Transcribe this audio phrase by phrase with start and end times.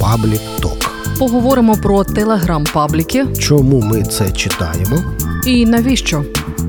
[0.00, 0.90] Паблік Ток.
[1.18, 3.26] Поговоримо про телеграм-пабліки.
[3.38, 5.02] Чому ми це читаємо?
[5.46, 6.24] І навіщо?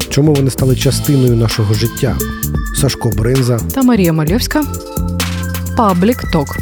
[0.09, 2.17] Чому вони стали частиною нашого життя?
[2.81, 4.63] Сашко Бринза та Марія Мальовська.
[5.77, 6.57] Public Talk.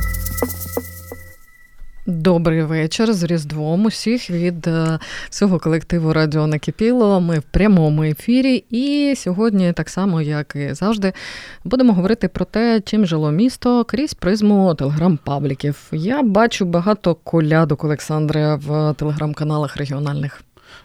[2.26, 3.85] Добрий вечір з Різдвом.
[3.85, 4.99] Усіх від е,
[5.29, 7.21] всього колективу Радіо Накипіло.
[7.21, 8.65] Ми в прямому ефірі.
[8.69, 11.13] І сьогодні, так само як і завжди,
[11.63, 15.76] будемо говорити про те, чим жило місто крізь призму телеграм-пабліків.
[15.91, 20.42] Я бачу багато колядок Олександра в телеграм-каналах регіональних.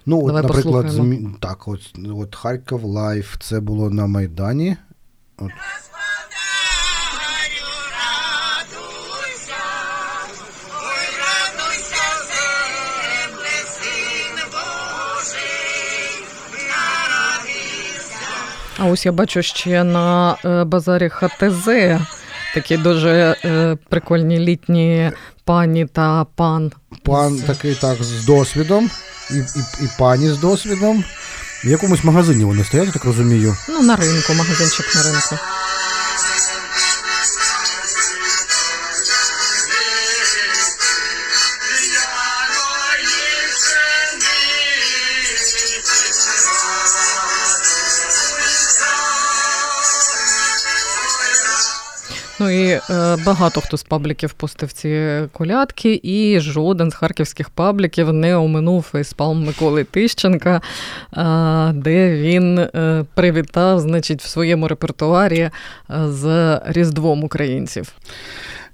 [0.07, 1.29] Ну, от, наприклад, змі...
[1.41, 1.81] так, от,
[2.17, 4.77] от Харків Life, це було на Майдані.
[5.39, 5.51] От.
[18.83, 21.69] А ось я бачу ще на е, базарі ХТЗ
[22.55, 25.13] такі дуже е, прикольні літні
[25.45, 26.73] пані та пан.
[27.05, 28.91] Пан такий так з досвідом,
[29.31, 31.05] і, і, і пані з досвідом.
[31.65, 33.57] В якомусь магазині вони стоять, так розумію.
[33.69, 35.37] Ну, на ринку, магазинчик на ринку.
[52.41, 52.81] Ну і е,
[53.27, 59.45] багато хто з пабліків пустив ці колядки, і жоден з харківських пабліків не оминув фейспалм
[59.45, 60.61] Миколи Тищенка,
[61.17, 65.53] е, де він е, привітав, значить, в своєму репертуарі е,
[66.09, 67.93] з Різдвом українців.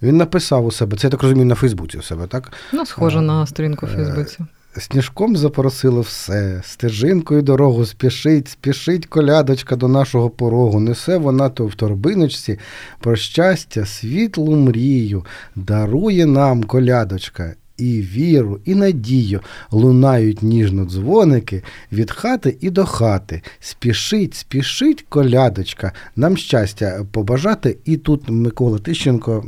[0.02, 2.52] Він написав у себе, це я так розумію, на Фейсбуці у себе, так?
[2.72, 4.38] Ну, схоже на сторінку в Фейсбуці.
[4.78, 10.80] Сніжком запросило все, стежинкою дорогу спішить, спішить колядочка до нашого порогу.
[10.80, 12.58] Несе вона то в торбиночці
[13.00, 15.24] про щастя, світлу мрію,
[15.54, 17.54] дарує нам колядочка.
[17.78, 23.42] І віру, і надію лунають ніжно дзвоники від хати і до хати.
[23.60, 27.76] Спішить, спішить колядочка, нам щастя побажати.
[27.84, 29.44] І тут Микола Тищенко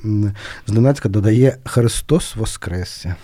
[0.67, 3.17] зненацька додає Христос Воскресся.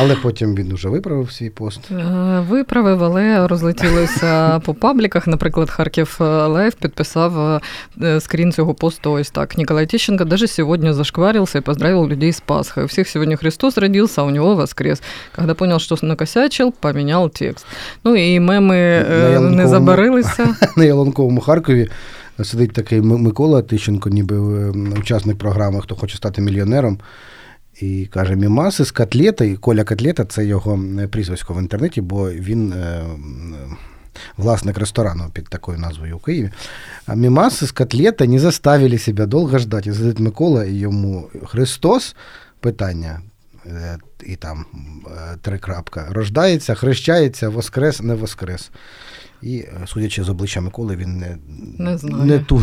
[0.00, 1.80] Але потім він уже виправив свій пост.
[1.90, 5.26] Е, виправив, але розлетілося по пабліках.
[5.26, 7.60] Наприклад, Харків Life підписав
[8.02, 9.58] е, скрін цього посту ось так.
[9.58, 12.84] Николай Тищенко даже сегодня зашкварился и поздравил людей с Пасхой.
[12.84, 15.02] У всех сегодня Христос родился, а у него воскрес.
[15.36, 17.66] Когда понял, что накосячил, поменял текст.
[18.04, 20.56] Ну і меми е, не забарилися.
[20.76, 21.88] На Ялонковому Харкові
[22.44, 24.38] сидить такий Микола Тищенко, ніби
[25.00, 26.98] учасник програми Хто хоче стати мільйонером.
[27.82, 32.72] І каже, мімаси з котлета, і Коля Котлета це його прізвисько в інтернеті, бо він
[32.72, 33.04] е,
[34.36, 36.50] власник ресторану під такою назвою у Києві.
[37.06, 39.92] А мімаси з котлета не заставили себе довго ждати.
[39.92, 42.16] Задить Микола і йому Христос
[42.60, 43.20] питання.
[43.66, 44.66] Е, і там
[45.06, 46.06] е, три крапка.
[46.10, 48.70] Рождається, хрещається, воскрес, не воскрес.
[49.42, 51.36] І, е, судячи з обличчя Миколи, він не
[51.78, 52.24] не, знаю.
[52.24, 52.62] не, ту,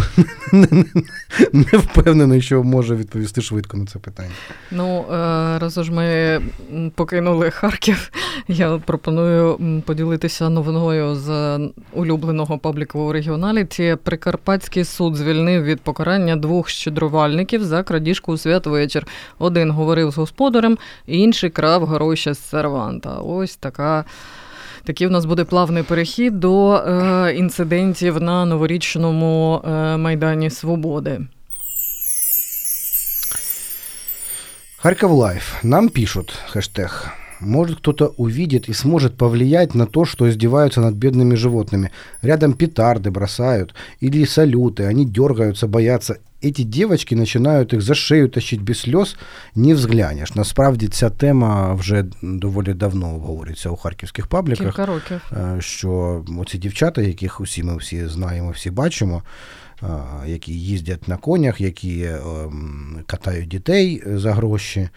[0.52, 0.86] не,
[1.54, 4.30] не впевнений, що може відповісти швидко на це питання.
[4.72, 5.14] Ну, е,
[5.60, 6.42] раз ж ми
[6.96, 8.12] покинули Харків,
[8.48, 11.60] я пропоную поділитися новиною з
[11.94, 13.98] улюбленого пабліку у регіоналіті.
[14.04, 19.08] Прикарпатський суд звільнив від покарання двох щедрувальників за крадіжку у святвечір.
[19.40, 23.16] Один говорив з господарем, інший крав гроші з серванта.
[23.16, 24.06] Ось така.
[24.90, 31.22] Такий у нас буде плавний перехід до е, інцидентів на новорічному е, Майдані Свободи.
[34.78, 35.64] Харьков Life.
[35.64, 41.35] Нам пишут, хэштег, может кто-то увидит и сможет повлиять на то, что издеваются над бедными
[41.35, 41.91] животными.
[42.23, 48.63] Рядом петарды бросают или салюты, они дергаются, боятся эти девочки починають їх за шею тащити
[48.63, 49.17] без сльоз,
[49.55, 50.35] не взглянеш.
[50.35, 54.67] Насправді ця тема вже доволі давно обговорюється у харківських пабліках.
[54.67, 55.21] Кілька років.
[55.33, 59.23] Е, що оці дівчата, яких усі ми всі знаємо, всі бачимо,
[59.83, 59.87] е,
[60.27, 64.89] які їздять на конях, які ем, катають дітей за гроші,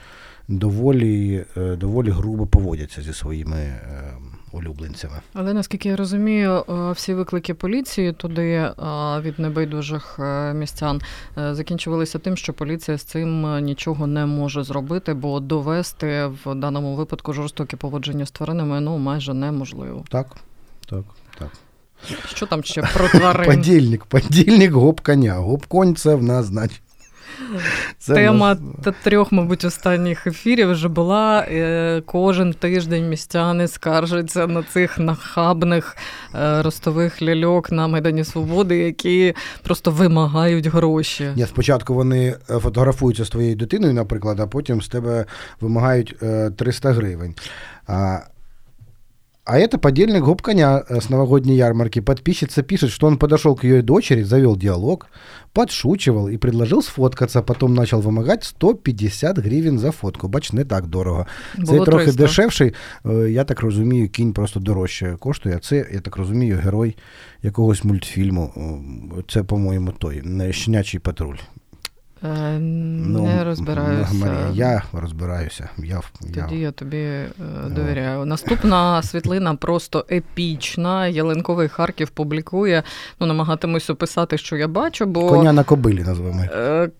[0.48, 5.14] доволі, е, доволі грубо поводяться зі своїми ем, улюбленцями.
[5.34, 8.74] Але наскільки я розумію, е, всі виклики поліції туди е,
[9.20, 11.00] від небайдужих е, містян
[11.36, 17.32] закінчувалися тим, що поліція з цим нічого не може зробити, бо довести в даному випадку
[17.32, 20.04] жорстоке поводження з тваринами ну майже неможливо.
[20.08, 20.36] Так,
[20.88, 21.04] так,
[21.38, 21.48] так.
[22.26, 23.46] Що там ще про тварин?
[23.56, 25.34] Подільник, подільник гоп коня.
[25.34, 26.82] Гоп конь це в нас, значить.
[27.98, 28.94] Це Тема нас...
[29.02, 31.40] трьох, мабуть, останніх ефірів вже була.
[31.40, 35.96] Е, кожен тиждень містяни скаржаться на цих нахабних
[36.34, 41.28] е, ростових ляльок на Майдані Свободи, які просто вимагають гроші.
[41.36, 45.24] Ні, Спочатку вони е, фотографуються з твоєю дитиною, наприклад, а потім з тебе
[45.60, 46.16] вимагають
[46.56, 47.34] 300 гривень.
[47.86, 48.18] А
[49.44, 52.00] это подельник гоп коня с новогодней ярмарки.
[52.00, 55.08] Подписчица пишет, что он подошел к ее дочери, завел диалог,
[55.52, 60.28] подшучивал и предложил сфоткаться, потом начал вимагати 150 гривень за фотку.
[60.28, 61.26] Бач, не так дорого.
[61.58, 62.22] Було Цей трохи 300.
[62.22, 62.74] дешевший,
[63.28, 65.56] я так розумію, кінь просто дорожче коштує.
[65.56, 66.96] А це, я так розумію, герой
[67.42, 68.52] якогось мультфільму.
[69.28, 70.22] Це, по-моєму, той
[70.52, 71.36] щенячий патруль.
[72.24, 74.14] Е, ну, Не розбираюся.
[74.14, 75.68] Марія, я розбираюся.
[75.78, 77.30] Я, Тоді я, я тобі е,
[77.70, 78.24] довіряю.
[78.24, 81.06] Наступна світлина просто епічна.
[81.06, 82.82] Ялинковий Харків публікує.
[83.20, 85.28] Ну, намагатимусь описати, що я бачу, бо.
[85.28, 86.42] Коня на кобилі називаємо.
[86.42, 86.90] Е,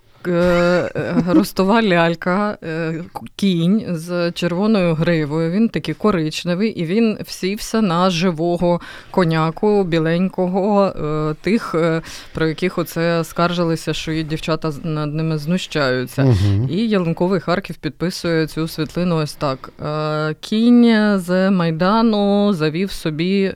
[1.26, 3.04] ростова лялька, е,
[3.36, 5.50] кінь з червоною гривою.
[5.50, 8.80] Він такий коричневий, і він всівся на живого
[9.10, 11.74] коняку, біленького, е, тих,
[12.34, 16.24] про яких оце скаржилися, що дівчата над ними знущаються.
[16.24, 16.69] Угу.
[16.70, 19.72] І Ялинковий Харків підписує цю світлину ось так:
[20.40, 23.54] кінь з Майдану завів собі.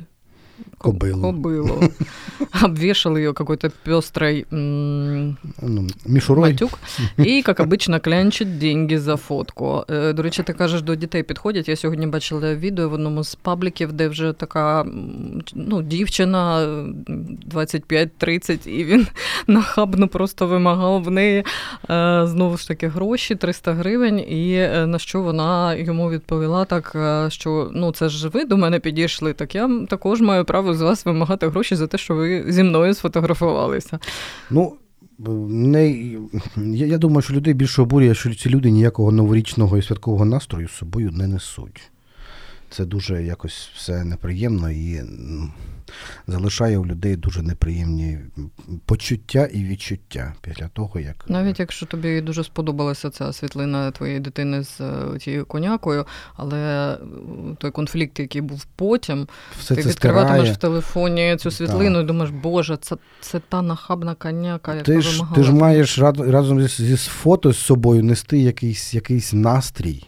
[0.78, 1.22] Кобылу.
[1.22, 1.92] Кобылу.
[2.62, 6.50] Обвешал ее какой-то пестрой ну, мішурой.
[6.50, 6.78] матюк.
[7.18, 9.84] І, як обично, клянчить деньги за фотку.
[9.90, 11.68] Е, до речі, ти кажеш, до дітей підходять.
[11.68, 14.86] Я сьогодні бачила відео в одному з пабліків, де вже така
[15.54, 16.66] ну, дівчина
[17.50, 19.06] 25-30, і він
[19.46, 21.44] нахабно просто вимагав в неї
[21.90, 24.18] е, знову ж таки гроші 300 гривень.
[24.18, 26.96] І е, на що вона йому відповіла так,
[27.32, 31.06] що ну це ж ви до мене підійшли, так я також маю право з вас
[31.06, 33.98] вимагати гроші за те, що ви зі мною сфотографувалися.
[34.50, 34.76] Ну,
[35.48, 35.90] не,
[36.56, 40.68] я, я думаю, що людей більше обурює, що ці люди ніякого новорічного і святкового настрою
[40.68, 41.90] з собою не несуть.
[42.70, 45.02] Це дуже якось все неприємно і
[46.26, 48.18] залишає у людей дуже неприємні
[48.86, 54.64] почуття і відчуття після того, як навіть якщо тобі дуже сподобалася ця світлина твоєї дитини
[54.64, 56.06] з е, тією конякою,
[56.36, 56.98] але е,
[57.58, 59.28] той конфлікт, який був потім,
[59.58, 60.52] Все ти це відкриватимеш стирає.
[60.52, 62.04] в телефоні цю світлину так.
[62.04, 65.36] і думаєш, Боже, це це та нахабна коняка, яка ти ж, вимагала.
[65.36, 70.06] Ти ж маєш разом зі фото з собою нести якийсь, якийсь настрій.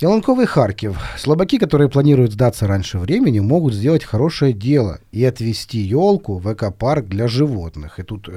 [0.00, 0.98] Яланковый Харьков.
[1.16, 7.08] Слабаки, которые планируют сдаться раньше времени, могут сделать хорошее дело и отвести елку в экопарк
[7.08, 7.98] для животных.
[7.98, 8.28] І тут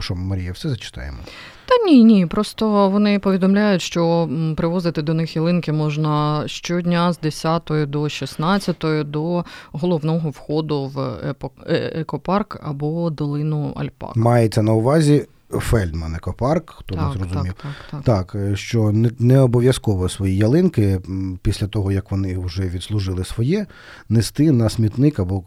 [0.00, 1.18] що, Марія, все зачитаємо?
[1.66, 2.26] Та ні, ні.
[2.26, 8.76] Просто вони повідомляють, що привозити до них ялинки можна щодня з 10 до 16
[9.10, 14.16] до головного входу в е, екопарк або долину Альпак.
[14.16, 15.26] Мається на увазі
[15.59, 17.53] Фельдман екопарк, хто так, не зрозумів.
[17.53, 18.35] Так, так, так.
[18.35, 20.99] Е, що не, не обов'язково свої ялинки
[21.41, 23.65] після того, як вони вже відслужили своє,
[24.09, 25.43] нести на смітник або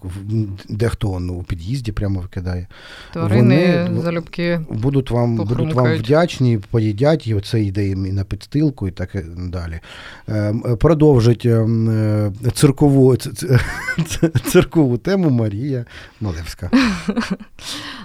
[0.69, 2.67] дехто ну, у під'їзді прямо викидає.
[3.12, 8.89] Тварини вони залюбки будуть вам будуть вам вдячні, поїдять, і оце йде і на підстилку,
[8.89, 9.81] і так далі.
[10.29, 13.17] Ем, продовжить ем, е, циркову
[14.53, 15.85] циркову тему Марія
[16.21, 16.71] Малевська.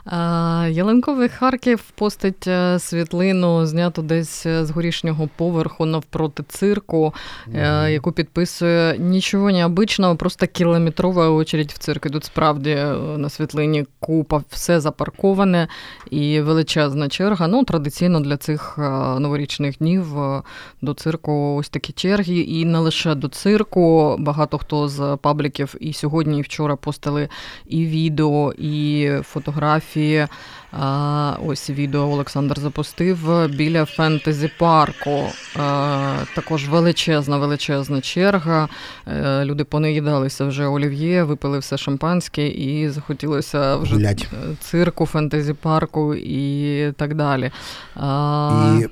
[0.69, 7.13] Ялинковий Харків постить е, світлину, зняту десь е, з горішнього поверху навпроти цирку,
[7.53, 7.89] mm-hmm.
[7.89, 12.09] яку підписує нічого необичного, просто кілометрова очередь в цирк.
[12.09, 12.75] Тут справді
[13.17, 15.67] на світлині купа все запарковане
[16.11, 17.47] і величезна черга.
[17.47, 18.77] Ну, традиційно для цих
[19.19, 20.05] новорічних днів
[20.81, 22.39] до цирку ось такі черги.
[22.39, 24.15] І не лише до цирку.
[24.19, 27.29] Багато хто з пабліків і сьогодні, і вчора постили
[27.67, 30.27] і відео, і фотографії.
[31.45, 35.23] Ось відео Олександр запустив біля фентезі парку.
[36.35, 38.69] Також величезна, величезна черга.
[39.07, 44.27] Е, люди понаїдалися вже олів'є, випили все шампанське і захотілося вже Гулять.
[44.59, 47.51] цирку, фентезі парку і так далі.
[48.79, 48.87] І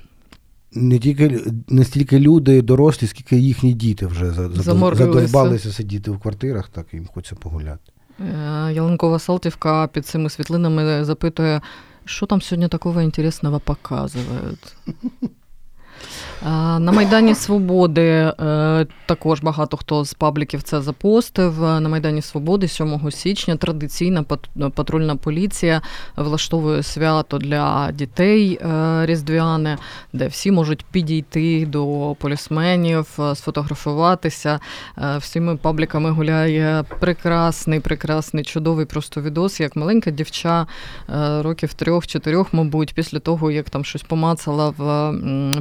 [0.71, 6.85] не тільки не стільки люди дорослі, скільки їхні діти вже задовбалися сидіти в квартирах, так
[6.93, 7.91] їм хочеться погуляти.
[8.19, 11.61] Е, Ялинкова Салтівка під цими світлинами запитує,
[12.05, 14.75] що там сьогодні такого інтересного показують.
[16.41, 18.33] На Майдані Свободи е,
[19.05, 21.61] також багато хто з пабліків це запостив.
[21.61, 24.23] На Майдані Свободи 7 січня традиційна
[24.75, 25.81] патрульна поліція
[26.15, 29.77] влаштовує свято для дітей е, різдвяне,
[30.13, 34.59] де всі можуть підійти до полісменів, е, сфотографуватися.
[35.17, 40.67] Всіми пабліками гуляє прекрасний, прекрасний, чудовий просто відос, як маленька дівча
[41.39, 45.13] років трьох-чотирьох, мабуть, після того, як там щось помацала в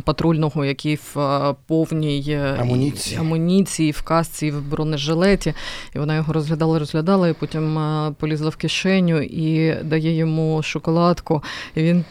[0.04, 5.55] патрульного який в е, повній е, амуніції, амуніції в касці, в бронежилеті.
[5.95, 11.43] І вона його розглядала, розглядала, і потім е, полізла в кишеню і дає йому шоколадку.
[11.75, 12.05] І він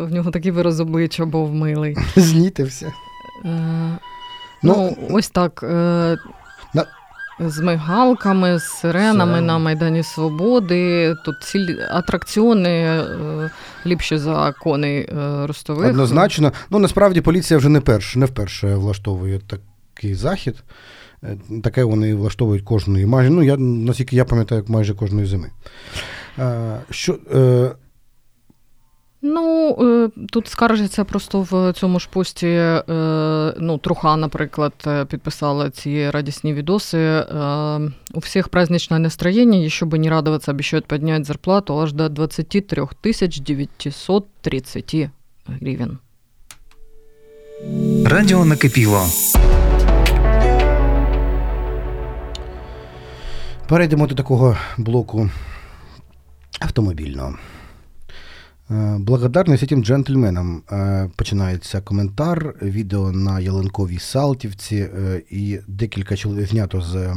[0.00, 1.96] в нього такий вираз обличчя був милий.
[2.16, 2.92] Знітився.
[3.44, 3.96] Ну,
[4.62, 5.64] ну, ось так.
[7.40, 9.46] З мигалками, з сиренами Сирен.
[9.46, 11.14] на Майдані Свободи.
[11.24, 13.50] Тут ці атракціони е,
[13.86, 15.90] ліпші за коней е, ростових.
[15.90, 16.52] Однозначно.
[16.70, 19.40] Ну насправді поліція вже не перш, не вперше влаштовує
[19.94, 20.56] такий захід.
[21.24, 23.30] Е, таке вони влаштовують кожної майже.
[23.30, 25.50] Ну, я наскільки я пам'ятаю, майже кожної зими.
[26.90, 27.18] Що
[29.22, 32.46] Ну, е, тут скаржиться просто в цьому ж пості.
[32.46, 32.82] Е,
[33.58, 37.24] ну, Труха, наприклад, е, підписала ці радісні відоси.
[38.14, 43.40] У всіх праздничное настроєння, і щоб не радуватися, обещают підняти зарплату аж до 23 тисяч
[43.40, 45.10] 930
[45.46, 45.98] гривень.
[48.06, 49.06] Радіо накипіло.
[53.68, 55.30] Перейдемо до такого блоку
[56.60, 57.34] автомобільного.
[58.70, 66.46] Е, благодарність цим джентльменам е, починається коментар, відео на Ялинковій Салтівці, е, і декілька чоловік
[66.46, 67.14] знято з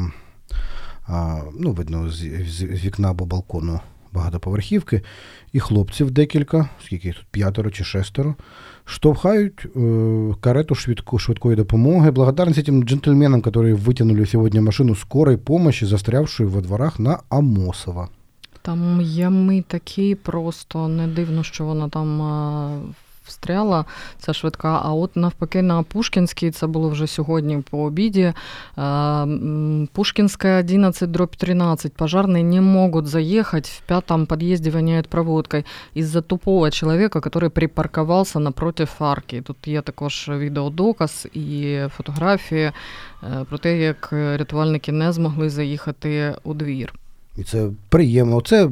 [1.60, 2.18] ну, видно, з,
[2.50, 3.80] з вікна або балкону
[4.14, 5.02] багатоповерхівки,
[5.54, 8.36] і хлопців декілька, скільки їх тут п'ятеро чи шестеро,
[8.86, 9.68] штовхають
[10.42, 12.12] карету швидко, швидкої допомоги.
[12.12, 18.10] Благодарність цим джентльменам, які витягнули сьогодні машину скорої помощи, застрявшую во дворах на Амосова.
[18.63, 23.85] Там ями такі, просто не дивно, що вона там встряла,
[24.19, 24.81] ця швидка.
[24.85, 28.33] А от навпаки, на Пушкінській, це було вже сьогодні по обіді.
[29.93, 31.93] Пушкинская 11 дробь 13.
[31.93, 33.67] Пожарные не могут заехать.
[33.67, 35.65] В пятом подъезде воняет проводкой
[35.97, 39.43] из-за тупого человека, который припарковался напротив арки.
[39.43, 42.73] Тут є також відеодоказ і фотографії
[43.49, 46.95] про те, як рятувальники не змогли заїхати у двір.
[47.38, 48.42] І це приємно.
[48.42, 48.70] Це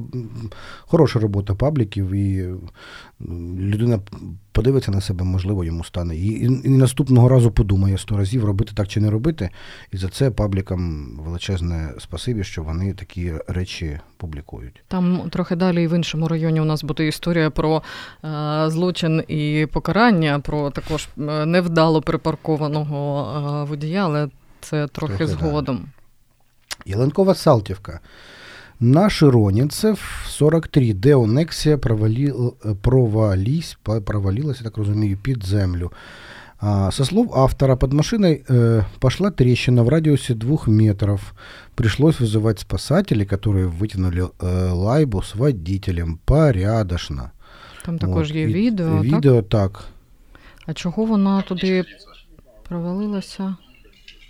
[0.80, 2.54] хороша робота пабліків, і
[3.60, 4.00] людина
[4.52, 6.16] подивиться на себе, можливо, йому стане.
[6.16, 9.50] І, і, і наступного разу подумає сто разів, робити так чи не робити.
[9.92, 14.84] І за це паблікам величезне спасибі, що вони такі речі публікують.
[14.88, 17.84] Там трохи далі і в іншому районі у нас буде історія про
[18.24, 23.28] е, злочин і покарання, про також е, невдало припаркованого
[23.62, 24.30] е, водія, але
[24.62, 25.78] це трохи, трохи згодом.
[25.78, 26.92] Да.
[26.92, 28.00] Яленкова Салтівка.
[28.81, 32.33] На Широнінцев 43 Деонексія провалі,
[32.83, 35.91] провались, провалилась, я так разумею, під землю.
[36.67, 41.35] А, со слов автора, под машиной э, пошла трещина в радиусе двух метров.
[41.75, 47.33] Пришлось вызывать спасателей, которые вытянули э, лайбу с водителем порядочно.
[47.85, 49.01] Там також є відео.
[49.01, 49.73] Відео так?
[49.73, 49.85] так.
[50.67, 51.85] А чого вона туди
[52.69, 53.57] провалилася?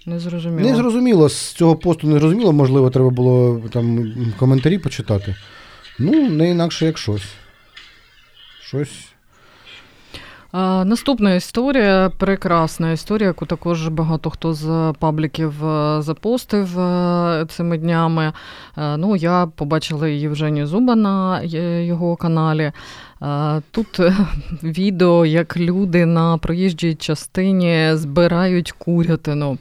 [0.09, 0.69] Не зрозуміло.
[0.69, 1.29] Не зрозуміло.
[1.29, 5.35] З цього посту не зрозуміло, можливо, треба було там коментарі почитати.
[5.99, 7.33] Ну, не інакше як щось.
[8.61, 9.09] Щось.
[10.51, 17.77] А, Наступна історія, прекрасна історія, яку також багато хто з пабліків е, запостив е, цими
[17.77, 18.33] днями.
[18.77, 21.41] Е, ну, Я побачила Євженію Зуба на
[21.81, 22.71] його каналі.
[23.71, 23.99] Тут
[24.63, 29.57] відео, як люди на проїжджій частині збирають курятину.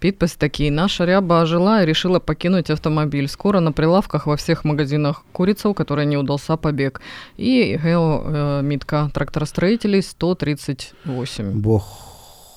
[0.00, 0.70] Підпис такий.
[0.70, 3.28] Наша ряба ожила и решила покинуть автомобиль.
[3.28, 7.00] Скоро на прилавках во всех магазинах курица, у которой не удался побег.
[7.36, 11.60] И геомітка э, тракторостроителей 138.
[11.60, 11.82] Бо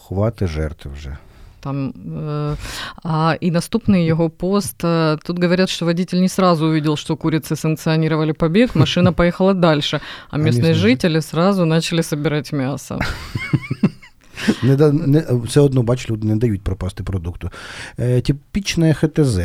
[0.08, 1.18] хвати жертв вже.
[1.60, 2.56] Там, э,
[3.04, 4.84] а, и наступный его пост.
[4.84, 10.02] Э, тут говорят, что водитель не сразу увидел, что курицы санкционировали побег, машина поехала дальше,
[10.30, 13.00] а местные жители сразу начали собирать мясо.
[14.63, 17.51] Не, не, Все одно, бач, люди не дають пропасти продукту.
[17.99, 19.39] Э, типичное ХТЗ.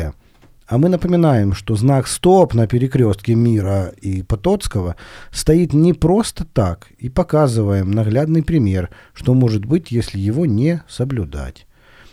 [0.66, 4.96] А мы напоминаем, что знак «Стоп» на перекрестке Мира и Потоцкого
[5.30, 11.66] стоит не просто так, и показываем наглядный пример, что может быть, если его не соблюдать.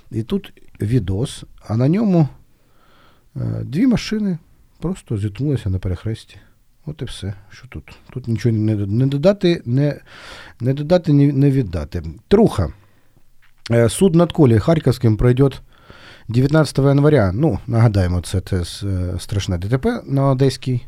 [0.10, 2.28] И тут видос, а на ньому
[3.36, 4.38] э, дві машини
[4.80, 6.38] просто зіткнулися на перехресті.
[6.87, 7.35] От і все.
[7.51, 7.97] Що тут?
[8.11, 10.01] Тут нічого не не додати, не
[10.61, 12.03] не додати, не, не віддати.
[12.29, 12.69] Труха.
[13.89, 15.51] Суд над Колей Харківським пройде
[16.29, 17.33] 19 января.
[17.35, 18.65] Ну, нагадаємо, це це
[19.19, 20.87] страшне ДТП на Одеській,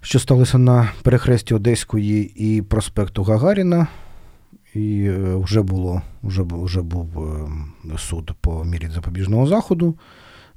[0.00, 3.86] що сталося на перехресті Одеської і проспекту Гагаріна.
[4.74, 7.28] І вже було, вже, вже був
[7.98, 9.98] суд по мірі запобіжного заходу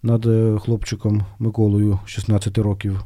[0.04, 0.28] над
[0.62, 3.04] хлопчиком Миколою 16 років.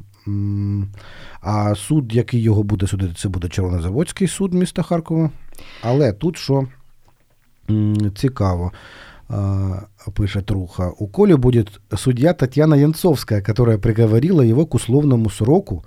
[1.40, 5.30] А суд, який його буде судити, це буде Червонозаводський суд міста Харкова.
[5.82, 6.66] Але тут що
[8.14, 8.72] цікаво,
[10.14, 11.64] пише Труха, у Колі буде
[11.96, 15.84] суддя Тетяна Янцовська, яка приговорила його к условному сроку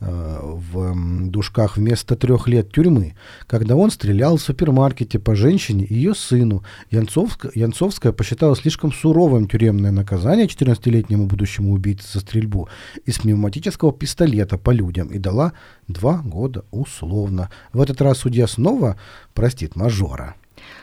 [0.00, 3.14] в дужках вместо трех лет тюрьмы,
[3.46, 6.62] когда он стрелял в супермаркете по женщине и ее сыну.
[6.90, 12.68] Янцовская, Янцовская посчитала слишком суровым тюремное наказание 14-летнему будущему убийце за стрельбу
[13.06, 15.52] из пневматического пистолета по людям и дала
[15.88, 17.50] два года условно.
[17.72, 18.96] В этот раз судья снова
[19.34, 20.36] простит мажора.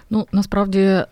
[0.10, 1.06] Ну насправді е,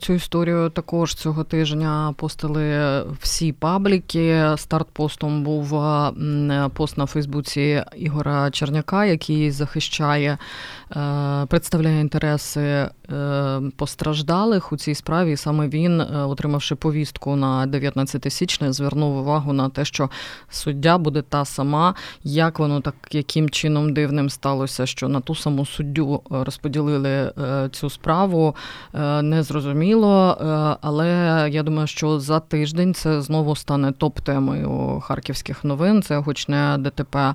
[0.00, 4.44] цю історію також цього тижня постили всі пабліки.
[4.56, 10.38] Старт-постом був е, пост на Фейсбуці Ігора Черняка, який захищає,
[10.96, 12.88] е, представляє інтереси
[13.76, 15.36] постраждалих у цій справі.
[15.36, 20.10] Саме він, отримавши повістку на 19 січня, звернув увагу на те, що
[20.50, 25.66] суддя буде та сама, як воно так яким чином дивним сталося, що на ту саму
[25.66, 27.32] суддю розподілили
[27.72, 28.39] цю справу.
[28.94, 30.44] Е, не зрозуміло, е,
[30.80, 31.08] але
[31.52, 36.02] я думаю, що за тиждень це знову стане топ-темою харківських новин.
[36.02, 37.34] Це гучне ДТП.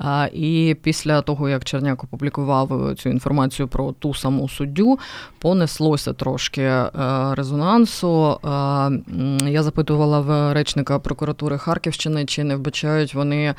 [0.00, 4.98] Е, і після того, як Черняк опублікував цю інформацію про ту саму суддю,
[5.38, 6.72] понеслося трошки
[7.32, 8.40] резонансу.
[9.46, 13.54] Я запитувала в речника прокуратури Харківщини, чи не вбачають вони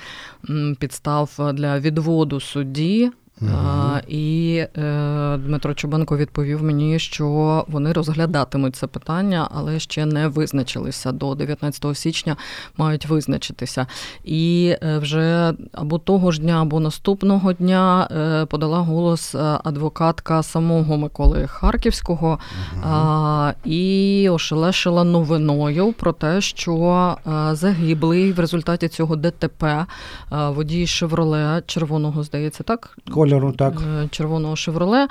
[0.79, 3.11] підстав для відводу судді.
[3.41, 4.07] Uh-huh.
[4.07, 11.11] І е, Дмитро Чубенко відповів мені, що вони розглядатимуть це питання, але ще не визначилися.
[11.11, 12.37] До 19 січня
[12.77, 13.87] мають визначитися.
[14.23, 20.97] І е, вже або того ж дня, або наступного дня е, подала голос адвокатка самого
[20.97, 22.39] Миколи Харківського
[22.83, 23.53] uh-huh.
[23.65, 27.15] і ошелешила новиною про те, що
[27.51, 29.85] загиблий в результаті цього ДТП
[30.31, 32.97] водій Шевроле червоного здається, так
[33.29, 35.07] кольору, так е, червоного шевроле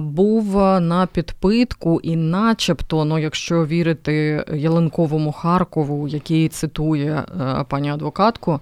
[0.00, 8.60] був на підпитку, і, начебто, ну, якщо вірити Ялинковому Харкову, який цитує е, пані адвокатку,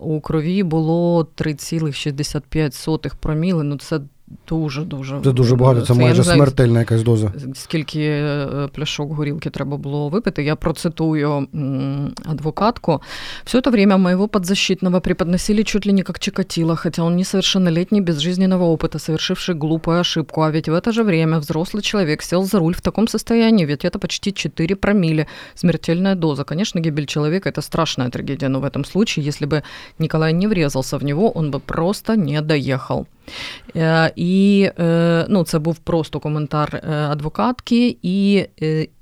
[0.00, 3.64] у крові було 3,65 проміли.
[3.64, 4.00] Ну це
[4.48, 5.80] Дуже дуже це дуже багато.
[5.80, 7.32] Це, це майже знаю, смертельна якась доза.
[7.54, 8.24] Скільки
[8.74, 10.40] пляшок горілки треба було выпить.
[10.40, 11.48] Я процитую
[12.24, 13.02] адвокатку.
[13.44, 18.18] Все это время моего подзащитного преподносили чуть ли не как Чикатило, хотя он несовершеннолетний, без
[18.18, 20.42] жизненного опыта, совершивший глупую ошибку.
[20.42, 23.84] А ведь в это же время взрослый человек сел за руль в таком состоянии, ведь
[23.84, 25.26] это почти 4 промилле.
[25.54, 26.44] Смертельная доза.
[26.44, 29.62] Конечно, гибель человека– это страшная трагедия, но в этом случае, если бы
[29.98, 33.06] Николай не врезался в него, он бы просто не доехал.
[33.76, 38.46] Е, і е, ну, це був просто коментар е, адвокатки, і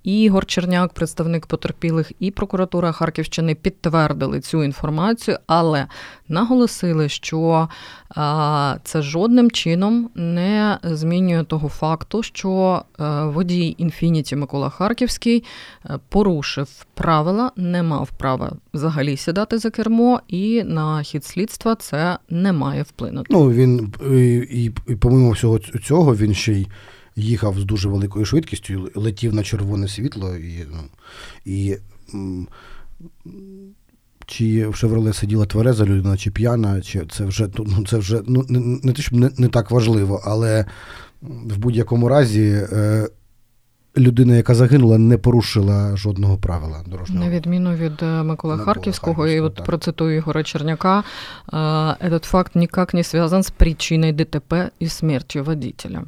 [0.05, 5.87] Ігор Черняк, представник потерпілих, і прокуратура Харківщини підтвердили цю інформацію, але
[6.29, 7.69] наголосили, що
[8.85, 12.83] це жодним чином не змінює того факту, що
[13.25, 15.45] водій інфініті Микола Харківський
[16.09, 22.53] порушив правила, не мав права взагалі сідати за кермо, і на хід слідства це не
[22.53, 23.27] має вплинути.
[23.31, 26.67] Ну він і, і, і помимо всього цього, він ще й
[27.17, 30.67] їхав з дуже великою швидкістю, летів на червоне світло і.
[30.73, 30.81] Ну,
[31.45, 31.77] і
[34.27, 38.45] чи в Шевроле сиділа твереза людина, чи п'яна, чи це вже ну, це вже ну,
[38.49, 40.65] не, не те, щоб не, не так важливо, але
[41.23, 43.09] в будь-якому разі е,
[43.97, 47.25] людина, яка загинула, не порушила жодного правила дорожнього.
[47.25, 49.65] На відміну від е, Миколи Харківського, Харківського, і от так.
[49.65, 51.05] процитую Ігоря Черняка,
[52.01, 56.05] этот факт никак не зв'язан з причиною ДТП і смертю водителя.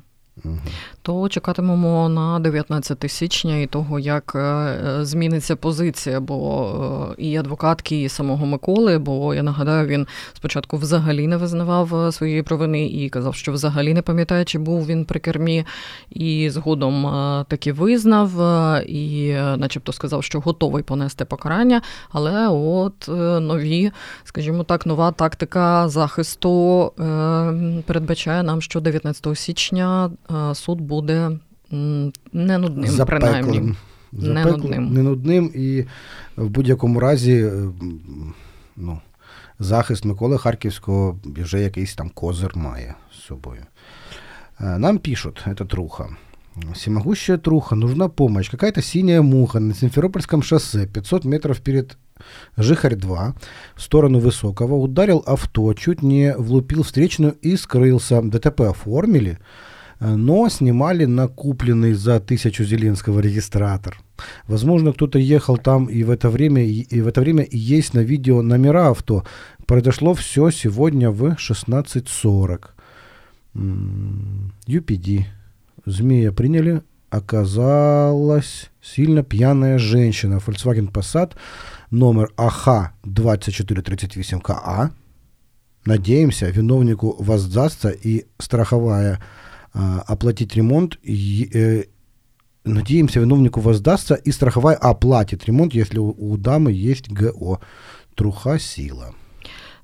[1.02, 8.02] То чекатимемо на 19 січня і того, як е, зміниться позиція, бо е, і адвокатки,
[8.02, 8.98] і самого Миколи.
[8.98, 13.94] Бо я нагадаю, він спочатку взагалі не визнавав е, своєї провини і казав, що взагалі
[13.94, 15.64] не пам'ятає, чи був він при кермі,
[16.10, 17.02] і згодом
[17.48, 18.30] таки визнав,
[18.86, 21.82] і, начебто, сказав, що готовий понести покарання.
[22.12, 23.08] Але от
[23.40, 23.90] нові,
[24.24, 26.92] скажімо так, нова тактика захисту
[27.86, 30.10] передбачає нам, що 19 січня
[30.54, 31.38] суд буде
[32.32, 33.20] не нудним, Запеклим.
[33.20, 33.74] принаймні.
[34.12, 34.92] Не нудним.
[34.92, 35.84] не нудним і
[36.36, 37.52] в будь-якому разі е,
[38.76, 39.00] ну,
[39.58, 43.62] захист Миколи Харківського вже якийсь там козир має з собою.
[44.60, 46.08] Е, нам пишуть, це труха.
[46.72, 48.50] Всемогущая труха, нужна помощь.
[48.50, 51.98] Какая-то синяя муха на Симферопольском шоссе, 500 метров перед
[52.56, 53.32] Жихарь-2,
[53.74, 58.22] в сторону Высокого, ударил авто, чуть не влупил встречную и скрылся.
[58.22, 59.38] ДТП оформили,
[60.00, 63.98] но снимали на купленный за тысячу Зеленского регистратор.
[64.46, 68.42] Возможно, кто-то ехал там и в это время, и в это время есть на видео
[68.42, 69.24] номера авто.
[69.66, 72.60] Произошло все сегодня в 16.40.
[74.66, 75.24] UPD.
[75.86, 76.82] Змея приняли.
[77.08, 80.40] Оказалась сильно пьяная женщина.
[80.44, 81.34] Volkswagen Passat
[81.90, 84.90] номер АХ-2438КА.
[85.84, 89.18] Надеемся, виновнику воздастся и страховая а,
[90.06, 90.98] оплатить ремонт.
[91.04, 91.84] Э,
[92.64, 97.60] надеемся, виновнику воздастся и страховая оплатит ремонт, если у дамы есть ГО.
[98.14, 99.14] Труха сила.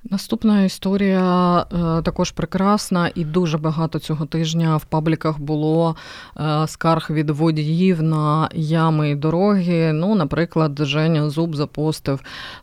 [0.10, 5.96] Наступна історія е, також прекрасна, і дуже багато цього тижня в пабліках було
[6.38, 9.94] е, скарг від водіїв на ями і дороги.
[9.94, 12.20] Ну, наприклад, Женя Зуб запостив.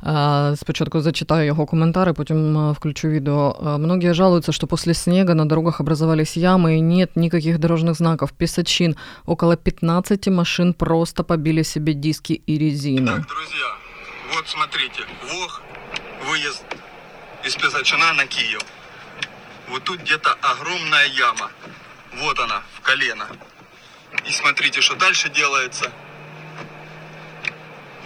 [0.06, 3.56] Е, спочатку зачитаю його коментари, потім включу відео.
[3.78, 8.32] Многие жалуются, что после снега на дорогах образовались ямы и нет никаких дорожных знаков.
[8.32, 8.96] Песочин.
[9.26, 13.06] Около 15 машин просто побили себе диски и резину.
[13.06, 13.68] Так, друзья,
[14.34, 15.62] вот смотрите, Вог,
[16.28, 16.67] выезд
[17.49, 18.61] из Песочина на Киев.
[19.69, 21.51] Вот тут где-то огромная яма.
[22.13, 23.27] Вот она, в колено.
[24.27, 25.91] И смотрите, что дальше делается.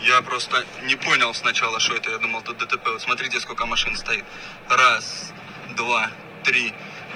[0.02, 2.12] Я просто не понял сначала, что это.
[2.12, 2.88] Я думал, тут ДТП.
[2.88, 4.24] Вот смотрите, сколько машин стоит.
[4.70, 5.34] Раз,
[5.76, 6.10] два,
[6.46, 6.74] три,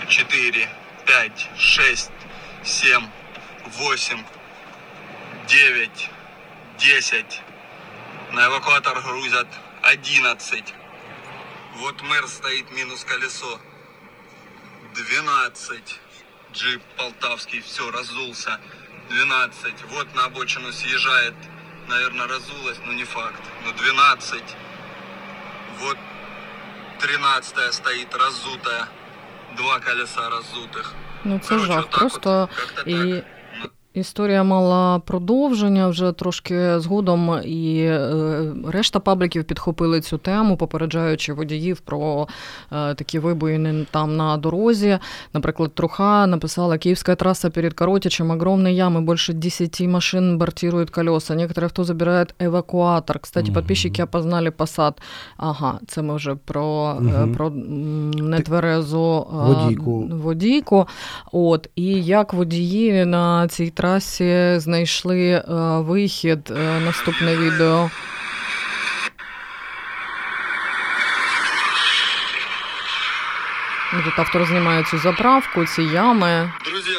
[0.10, 0.68] четыре,
[1.06, 2.12] пять, шесть,
[2.62, 3.08] семь,
[3.78, 4.24] восемь,
[5.48, 6.10] девять,
[6.78, 7.42] десять.
[8.34, 9.48] На эвакуатор грузят
[9.82, 10.74] одиннадцать.
[11.80, 13.60] Вот мэр стоит минус колесо.
[14.96, 16.00] 12.
[16.54, 18.60] Джип полтавский, все, разулся.
[19.10, 19.74] 12.
[19.92, 21.36] Вот на обочину съезжает.
[21.88, 23.42] Наверное, разулась, но не факт.
[23.66, 24.44] Но 12.
[25.80, 25.98] Вот
[27.00, 28.88] 13 стоит разутая.
[29.56, 30.94] Два колеса разутых.
[31.24, 31.82] Ну це Короче, жах.
[31.82, 33.24] Вот Просто вот, і
[33.98, 38.12] Історія мала продовження вже трошки згодом, і е,
[38.68, 42.28] решта пабліків підхопили цю тему, попереджаючи водіїв про
[42.72, 45.00] е, такі вибоїни там на дорозі.
[45.34, 51.36] Наприклад, Труха написала Київська траса перед Коротичем, огромные ями, більше 10 машин бортируют колеса.
[51.36, 53.20] Некоторые авто забирают евакуатор.
[53.20, 55.02] Кстати, подписчики опознали посад.
[55.38, 57.34] Ага, це ми вже про, угу.
[57.34, 60.10] про нетверезу водійку.
[60.12, 60.88] водійку.
[61.32, 65.43] От, І як водії на цій трасі трасі знайшли е,
[65.81, 66.51] вихід.
[66.51, 67.91] Е, наступне відео.
[74.05, 76.53] Тут автор знімає цю заправку, ці ями.
[76.65, 76.99] Друзі,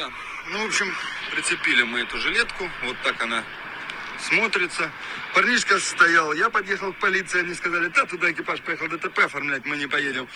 [0.51, 0.87] ну, в общем,
[1.31, 2.69] прицепили мы эту жилетку.
[2.85, 3.43] Вот так она
[4.19, 4.89] смотрится.
[5.33, 9.77] Парнишка стоял, я подъехал к полиции, они сказали, да, туда экипаж поехал ДТП оформлять, мы
[9.77, 10.27] не поедем.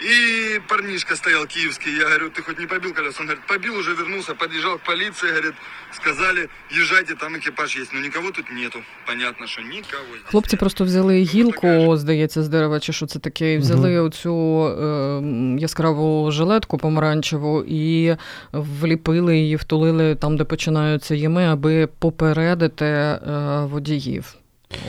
[0.00, 3.20] И парнишка стоял киевский, я говорю, ты хоть не побил колеса?
[3.20, 5.54] Он говорит, побил, уже вернулся, подъезжал к полиции, говорит,
[5.92, 7.82] сказали, езжайте, там екіпаж є.
[7.94, 8.78] Ну нікого тут нету.
[9.06, 10.02] Понятно, що нікого.
[10.24, 14.06] Хлопці просто взяли гілку, здається, з дерева, чи що це таке, і взяли угу.
[14.06, 15.22] оцю е,
[15.58, 18.16] яскраву жилетку помаранчеву і
[18.52, 23.20] вліпили її, втулили там, де починаються ями, аби попередити е,
[23.64, 24.34] водіїв.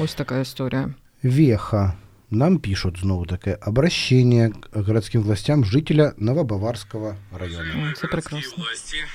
[0.02, 0.90] Ось така історія.
[1.24, 1.94] Веха.
[2.30, 7.92] Нам пишут снова такое обращение к городским властям жителя Новобаварского района.
[7.92, 8.64] Это прекрасно.
[8.64, 9.06] власти,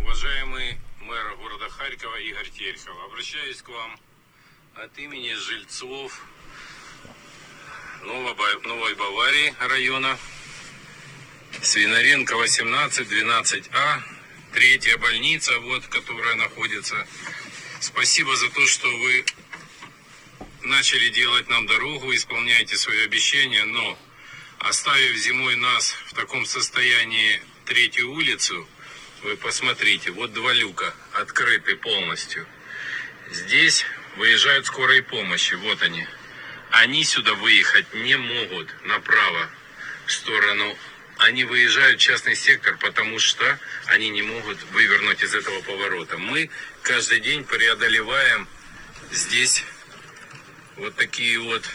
[0.00, 3.98] уважаемый мэр города Харькова Игорь Терехов, обращаюсь к вам
[4.76, 6.26] от имени жильцов
[8.04, 10.16] Новой Баварии района,
[11.62, 14.00] Свинаренко 18, 12А,
[14.52, 16.94] третья больница, вот, которая находится.
[17.80, 19.24] Спасибо за то, что вы
[20.64, 23.98] начали делать нам дорогу, исполняйте свои обещания, но
[24.58, 28.68] оставив зимой нас в таком состоянии третью улицу,
[29.22, 32.46] вы посмотрите, вот два люка открыты полностью.
[33.30, 33.84] Здесь
[34.16, 36.06] выезжают скорые помощи, вот они.
[36.70, 39.48] Они сюда выехать не могут направо,
[40.06, 40.76] в сторону.
[41.18, 46.18] Они выезжают в частный сектор, потому что они не могут вывернуть из этого поворота.
[46.18, 46.50] Мы
[46.82, 48.48] каждый день преодолеваем
[49.12, 49.64] здесь
[50.82, 51.70] От такі от.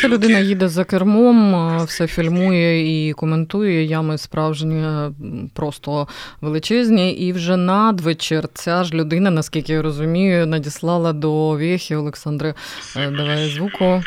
[0.00, 3.84] Ця людина їде за кермом, все фільмує і коментує.
[3.84, 5.10] Ями справжні
[5.54, 6.08] просто
[6.40, 7.12] величезні.
[7.12, 12.54] І вже надвечір ця ж людина, наскільки я розумію, надіслала до Вєхи Олександри.
[12.96, 14.02] Е, давай звуку.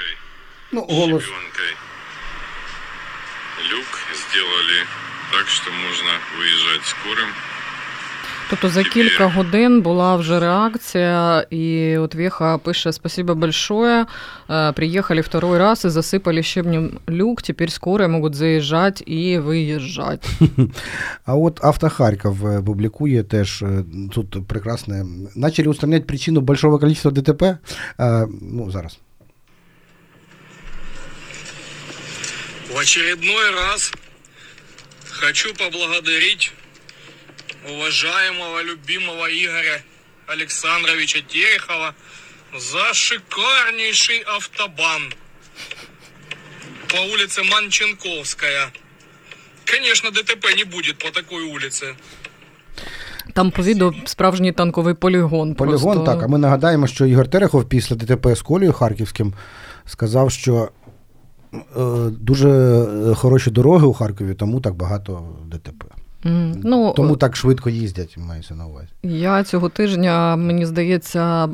[0.72, 1.24] Ну, голос.
[3.72, 4.80] Люк зробили
[5.32, 7.28] так, що можна виїжджати скорим.
[8.59, 14.07] що за кілька годин була вже реакція, і от Веха пише: Спасибо большое.
[14.49, 17.43] Э, приехали второй раз и засыпали щебнем люк.
[17.43, 20.27] Теперь скорые могут заезжать и выезжать.
[21.25, 25.07] А от Автохарков е, публікує теж е, тут прекрасне.
[25.35, 27.43] Начали устранять причину большого количества ДТП.
[27.99, 28.99] А, ну, зараз.
[32.75, 33.93] В очередной раз
[35.11, 36.53] хочу поблагодарить
[37.70, 39.82] уважаемого, любимого Игоря
[40.28, 41.94] Александровича Терехова
[42.58, 45.14] за шикарнейший автобан
[46.90, 48.72] по улице Манченковская.
[49.66, 51.96] Конечно, ДТП не будет по такой улице.
[53.34, 55.56] Там по відео справжній танковий полігон.
[55.56, 56.14] Полігон, просто.
[56.14, 56.24] так.
[56.24, 59.34] А ми нагадаємо, що Ігор Терехов після ДТП з колею Харківським
[59.86, 60.70] сказав, що
[61.54, 61.60] е,
[62.10, 65.86] дуже хороші дороги у Харкові, тому так багато ДТП.
[66.64, 68.88] Ну, Тому так швидко їздять, мається на увазі.
[69.04, 71.50] Я цього тижня, мені здається,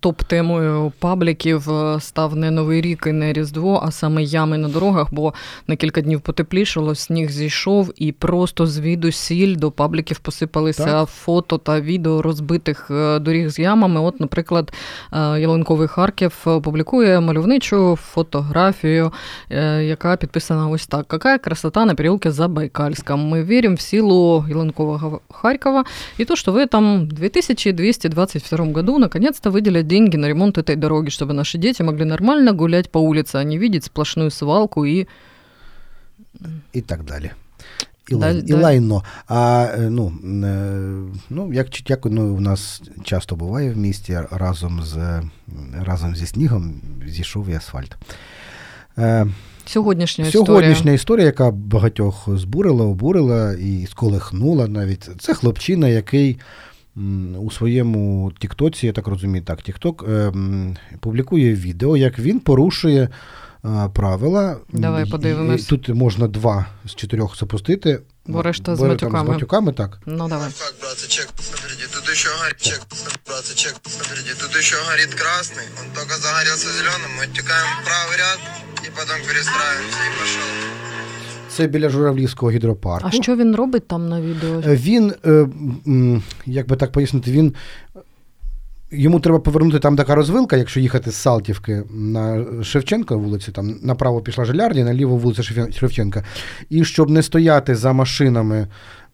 [0.00, 5.08] топ-темою пабліків е, став не Новий рік і не Різдво, а саме ями на дорогах,
[5.14, 5.34] бо
[5.66, 11.08] на кілька днів потеплішало, сніг зійшов, і просто звідусіль до пабліків посипалися Так.
[11.08, 14.00] фото та відео розбитих е, доріг з ямами.
[14.00, 14.72] От, наприклад,
[15.12, 19.12] е, Ялинковий Харків е, публікує мальовничу фотографію,
[19.50, 23.28] е, яка підписана ось так: Какая красота на переулке Забайкальском.
[23.28, 25.83] Ми віримо в силу Ялинкового Харькова
[26.19, 31.33] и то, что в этом 2222 году наконец-то выделят деньги на ремонт этой дороги, чтобы
[31.33, 35.07] наши дети могли нормально гулять по улице, а не видеть сплошную свалку и...
[36.73, 37.31] І так далі.
[38.09, 39.03] І, Даль- лай, і даль- лайно.
[39.27, 44.83] А е, ну, е, ну як, як ну, у нас часто буває в місті, разом
[44.83, 45.21] з
[45.85, 47.95] разом зі снігом зійшов і асфальт.
[49.66, 50.94] Сьогоднішня Сьогоднішня історія.
[50.94, 55.10] історія, яка багатьох збурила, обурила і сколихнула навіть.
[55.18, 56.38] Це хлопчина, який
[57.38, 60.32] у своєму Тіктоці, я так розумію, так, Тікток е,
[61.00, 63.08] публікує відео, як він порушує
[63.64, 64.56] е, правила.
[64.72, 65.64] Давай подивимось.
[65.66, 68.00] Тут можна два з чотирьох запустити.
[68.25, 69.25] Бо решта з Бо там матюками.
[69.25, 69.99] З матюками, так.
[70.05, 70.49] Ну, давай.
[70.59, 72.81] Так, братцы, чек, смотрите, тут еще горит, чек,
[73.27, 78.17] братцы, чек, смотрите, тут еще горит красный, он только загорелся зеленым, мы текаем в правый
[78.23, 78.39] ряд
[78.85, 80.47] и потом перестраиваемся и пошел.
[81.49, 83.07] Це біля Журавлівського гідропарку.
[83.07, 84.61] А що він робить там на відео?
[84.65, 85.29] Е, Він, е,
[85.87, 87.55] м, як би так пояснити, він.
[88.92, 94.20] Йому треба повернути там така розвилка, якщо їхати з Салтівки на Шевченка вулиці, там направо
[94.20, 96.24] пішла Жилярді, наліво вулиця Шевченка.
[96.70, 98.68] І щоб не стояти за машинами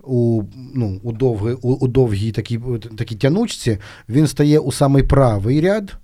[0.05, 0.43] у,
[0.75, 2.61] ну, у, довги, у, у довгій такій,
[2.99, 5.97] такій тянучці, він стає у самий правий ряд.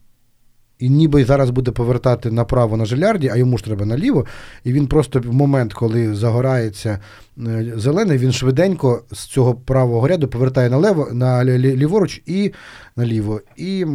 [0.84, 4.26] І ніби зараз буде повертати направо на Жилярді, а йому ж треба наліво.
[4.64, 6.98] І він просто в момент, коли загорається
[7.46, 12.52] е, зелений, він швиденько з цього правого ряду повертає налево, на лі- лі- ліворуч і
[12.96, 13.40] наліво.
[13.56, 13.86] І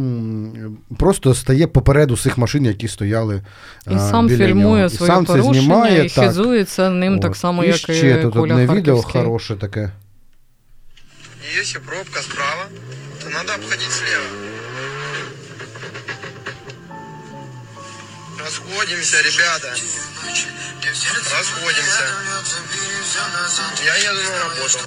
[0.98, 3.42] просто стає попереду всіх машин, які стояли.
[3.90, 4.94] І а, сам біля фільмує нього.
[4.94, 6.24] І сам це знімає, і так.
[6.24, 9.92] хизується ним так само, і як ще і тут одне відео хороше таке.
[11.60, 12.64] Если пробка справа,
[13.22, 14.49] то надо обходить слева.
[18.50, 19.68] Расходимся, ребята.
[21.38, 22.04] Расходимся.
[23.86, 24.78] Я еду на работу.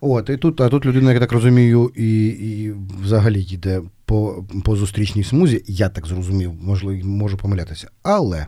[0.00, 4.76] От, і тут, а тут людина, я так розумію, і, і взагалі йде по, по
[4.76, 5.64] зустрічній смузі.
[5.66, 7.90] Я так зрозумів, можливо, можу помилятися.
[8.02, 8.46] Але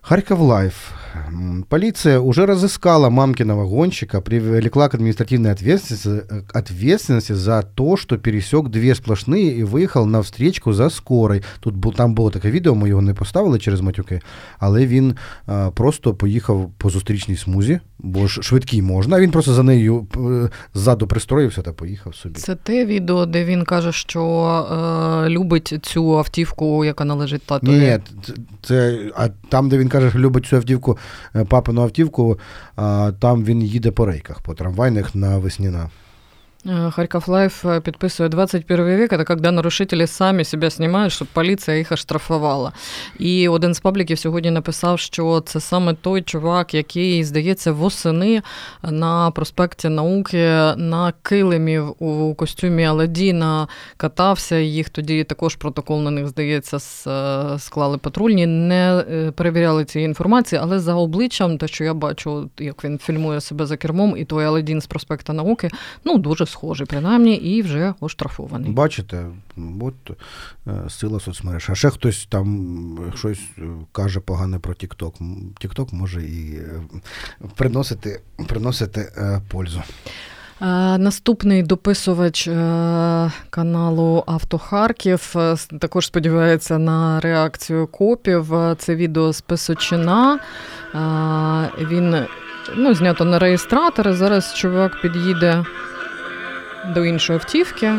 [0.00, 0.74] Харьков Life.
[1.27, 8.17] М, Полиция уже разыскала мамкиного гонщика, привлекла к административной ответственности, э, ответственности за то, что
[8.17, 11.41] пересек две сплошные и виїхав на встречку за скорой.
[11.59, 14.21] Тут бу- там було таке відео, ми його не поставили через матюки,
[14.59, 15.15] але він
[15.49, 19.17] е, просто поїхав по зустрічній смузі, бо ж швидкий можна.
[19.17, 22.35] а Він просто за нею е, ззаду пристроївся та поїхав собі.
[22.39, 24.21] Це те відео, де він каже, що
[25.25, 27.71] е, любить цю автівку, яка належить татові.
[27.79, 30.95] Ні, це, це а там, де він каже, що любить цю автівку, е,
[31.48, 32.38] папину автівку,
[32.76, 35.88] а, там він їде по рейках, по трамвайних на Весніна.
[36.65, 41.77] Э, Харьков Лайф э, подписывает 21 век, это когда нарушители самі себе знімають, щоб поліція
[41.77, 42.71] їх оштрафувала.
[43.19, 48.41] І один з пабліків сьогодні написав, що це саме той чувак, який, здається, восени
[48.83, 50.37] на проспекті науки
[50.77, 54.55] на килимі у костюмі Аладдіна катався.
[54.57, 58.45] Їх тоді також протокол на них, здається, с- е, склали патрульні.
[58.45, 63.41] Не е, перевіряли цієї інформації, але за обличчям, те, що я бачу, як він фільмує
[63.41, 65.69] себе за кермом, і той Аладдін з проспекта науки,
[66.03, 68.70] ну дуже схожий, принаймні, і вже оштрафований.
[68.70, 69.26] Бачите,
[69.80, 69.94] от
[70.66, 71.70] е, сила соцмереж.
[71.70, 72.48] А ще хтось там
[73.08, 73.62] е, щось е,
[73.92, 74.74] каже погане про.
[75.20, 76.60] М, TikTok може і
[77.54, 79.12] приносити, приносити
[79.48, 79.82] пользу.
[80.98, 82.48] Наступний дописувач
[83.50, 85.34] каналу Автохарків
[85.80, 88.52] також сподівається на реакцію копів.
[88.78, 90.38] Це відео з Песочина.
[91.90, 92.26] Він
[92.76, 94.14] ну, знято на реєстратори.
[94.14, 95.64] Зараз чувак під'їде
[96.85, 97.93] до іншої автівки.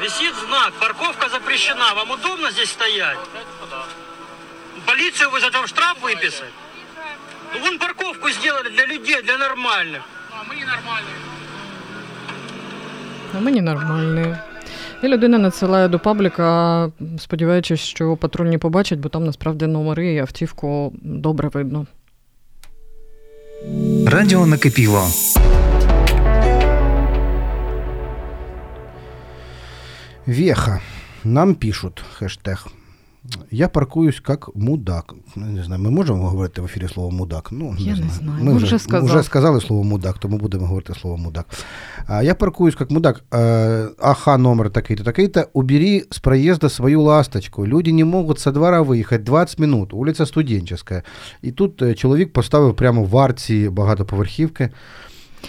[0.00, 1.92] Висит знак, парковка запрещена.
[1.96, 3.18] Вам удобно здесь стоять?
[4.86, 6.52] Полицию вызвать, вам штраф выписать?
[7.54, 10.02] Ну, вон парковку сделали для людей, для нормальных.
[10.30, 11.18] А мы ненормальные.
[13.36, 14.34] А мені нормальний.
[15.02, 20.92] І людина надсилає до пабліка, сподіваючись, що патрульні побачать, бо там насправді номери і автівку
[21.02, 21.86] добре видно.
[24.06, 25.08] Радіо накипіло.
[30.25, 30.81] Веха.
[31.23, 32.67] Нам пишут, хэштег.
[33.51, 35.13] Я паркуюсь как мудак.
[35.35, 37.49] Ну, не знаю, ми можемо говорити в ефірі слово мудак?
[37.51, 38.11] Ну, Я не знаю.
[38.11, 38.43] не знаю.
[38.43, 39.11] Ми вже, вже сказали.
[39.11, 41.45] вже сказали слово мудак, тому будемо говорити слово мудак.
[42.07, 43.23] А, я паркуюсь как мудак.
[43.31, 45.47] Э, аха, номер такий-то, такий-то.
[45.53, 47.67] Убери с проезда свою ласточку.
[47.67, 49.93] Люди не можуть со двора виїхати 20 минут.
[49.93, 51.03] Улиця Студенческая.
[51.41, 54.69] І тут е, чоловік поставив прямо в арці багатоповерхівки.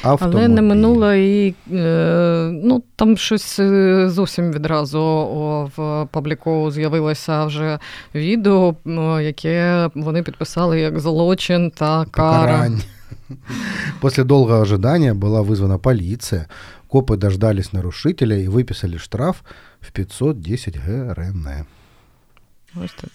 [0.01, 0.37] Автомобіль.
[0.37, 7.45] Але не минуло і е, ну, там щось е, зовсім відразу о, в пабліку з'явилося
[7.45, 7.79] вже
[8.15, 12.41] відео, о, яке вони підписали як злочин та кара.
[12.41, 12.81] покарань.
[14.01, 16.47] После долгого ожидания была вызвана полиция.
[16.87, 19.43] Копы дождались нарушителя и выписали штраф
[19.79, 21.47] в 510 грн.
[22.75, 23.11] Ось тут.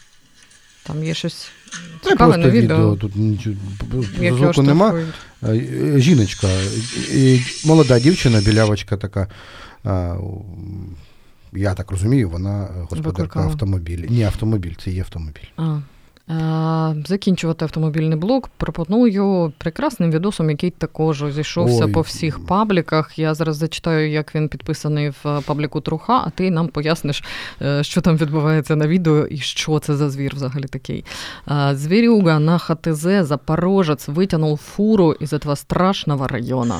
[0.89, 1.49] Там є щось
[2.03, 2.77] цікаве просто на відео.
[2.77, 3.55] відео, тут нічого
[4.37, 5.01] звуку нема.
[5.95, 6.47] Жіночка,
[7.65, 9.27] молода дівчина, білявочка така.
[11.53, 13.45] Я так розумію, вона господарка Викликала.
[13.45, 14.05] автомобіля.
[14.09, 15.47] Ні, автомобіль, це є автомобіль.
[15.57, 15.79] А.
[16.29, 21.91] Е, Закінчувати автомобільний блок пропоную прекрасним відосом, який також зійшовся Ой.
[21.91, 23.19] по всіх пабліках.
[23.19, 27.23] Я зараз зачитаю, як він підписаний в пабліку Труха, а ти нам поясниш,
[27.61, 31.05] е, що там відбувається на відео і що це за звір взагалі такий.
[31.51, 36.75] Е, Звірюга на ХТЗ Запорожець витягнув фуру із этого страшного району.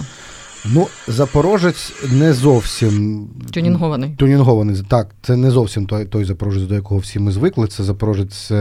[0.66, 4.16] Ну, Запорожець не зовсім Тюнінгований.
[4.16, 4.84] Тюнінгований.
[4.88, 7.68] Так, це не зовсім той, той запорожець, до якого всі ми звикли.
[7.68, 8.52] Це запорожець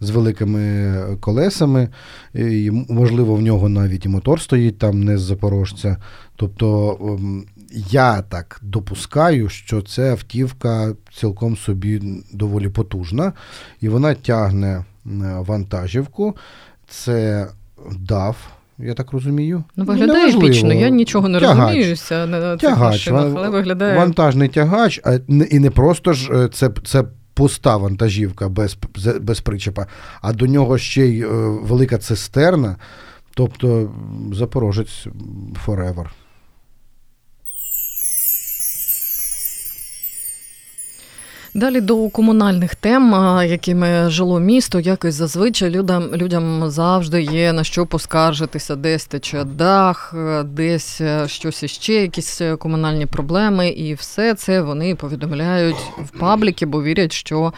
[0.00, 1.88] з великими колесами.
[2.34, 5.96] І, можливо, в нього навіть і мотор стоїть там не з запорожця.
[6.36, 7.44] Тобто ем,
[7.90, 13.32] я так допускаю, що це автівка цілком собі доволі потужна,
[13.80, 14.84] і вона тягне е,
[15.38, 16.36] вантажівку.
[16.88, 17.48] Це
[18.08, 18.34] DAF,
[18.78, 19.64] я так розумію.
[19.76, 20.72] Ну, виглядає ну, епічно.
[20.72, 21.58] Я нічого не Тягач.
[21.58, 23.96] розуміюся на цих Тягач, машинах, але виглядає.
[23.98, 28.78] вантажний тягач, а не- і не просто ж е, це, це пуста вантажівка без,
[29.20, 29.86] без причепа,
[30.22, 31.26] а до нього ще й е,
[31.62, 32.76] велика цистерна.
[33.34, 33.90] Тобто
[34.32, 35.12] Запорожець м,
[41.56, 43.12] Далі до комунальних тем,
[43.48, 50.14] якими жило місто, якось зазвичай людям, людям завжди є на що поскаржитися, десь тече дах,
[50.18, 56.18] е, десь е, щось іще, якісь е, комунальні проблеми, і все це вони повідомляють в
[56.18, 57.52] пабліки, бо вірять, що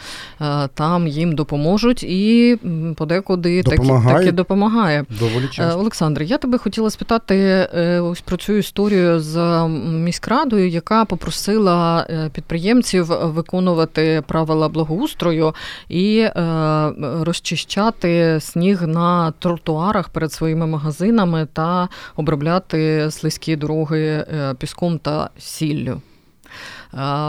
[0.73, 2.57] там їм допоможуть, і
[2.95, 4.17] подекуди таки, Допомагають.
[4.19, 5.05] таки допомагає.
[5.19, 5.79] Доволі часто.
[5.79, 7.67] Олександр, я тебе хотіла спитати
[8.03, 13.88] ось про цю історію з міськрадою, яка попросила підприємців виконувати
[14.27, 15.53] правила благоустрою
[15.89, 16.31] і е,
[16.99, 25.91] розчищати сніг на тротуарах перед своїми магазинами та обробляти слизькі дороги е, піском та сіллю.
[25.91, 26.01] Е,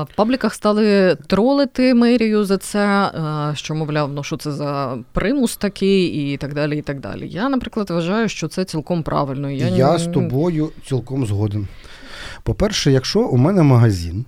[0.02, 3.10] В пабліках стали тролити мерію за це,
[3.54, 6.78] що, мовляв, ну що це за примус такий, і так далі.
[6.78, 7.28] і так далі.
[7.28, 9.50] Я, наприклад, вважаю, що це цілком правильно.
[9.50, 11.68] Я, Я з тобою цілком згоден.
[12.42, 14.24] По-перше, якщо у мене магазин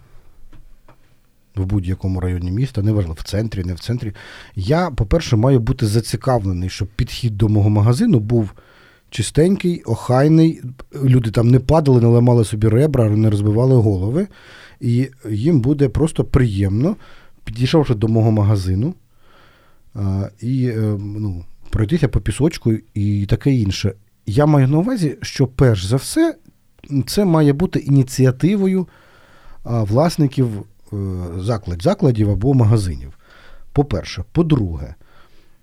[1.56, 4.12] в будь-якому районі міста, неважливо, в центрі, не в центрі,
[4.54, 8.50] я, по-перше, маю бути зацікавлений, щоб підхід до мого магазину був
[9.10, 10.62] чистенький, охайний.
[11.04, 14.26] Люди там не падали, не ламали собі ребра, не розбивали голови.
[14.80, 16.96] І їм буде просто приємно,
[17.44, 18.94] підійшовши до мого магазину,
[20.40, 23.92] і е, ну, пройтися по пісочку і таке інше.
[24.26, 26.34] Я маю на увазі, що перш за все
[27.06, 28.86] це має бути ініціативою
[29.64, 30.48] власників
[31.38, 33.12] заклад, закладів або магазинів.
[33.72, 34.24] По-перше.
[34.32, 34.94] По-друге,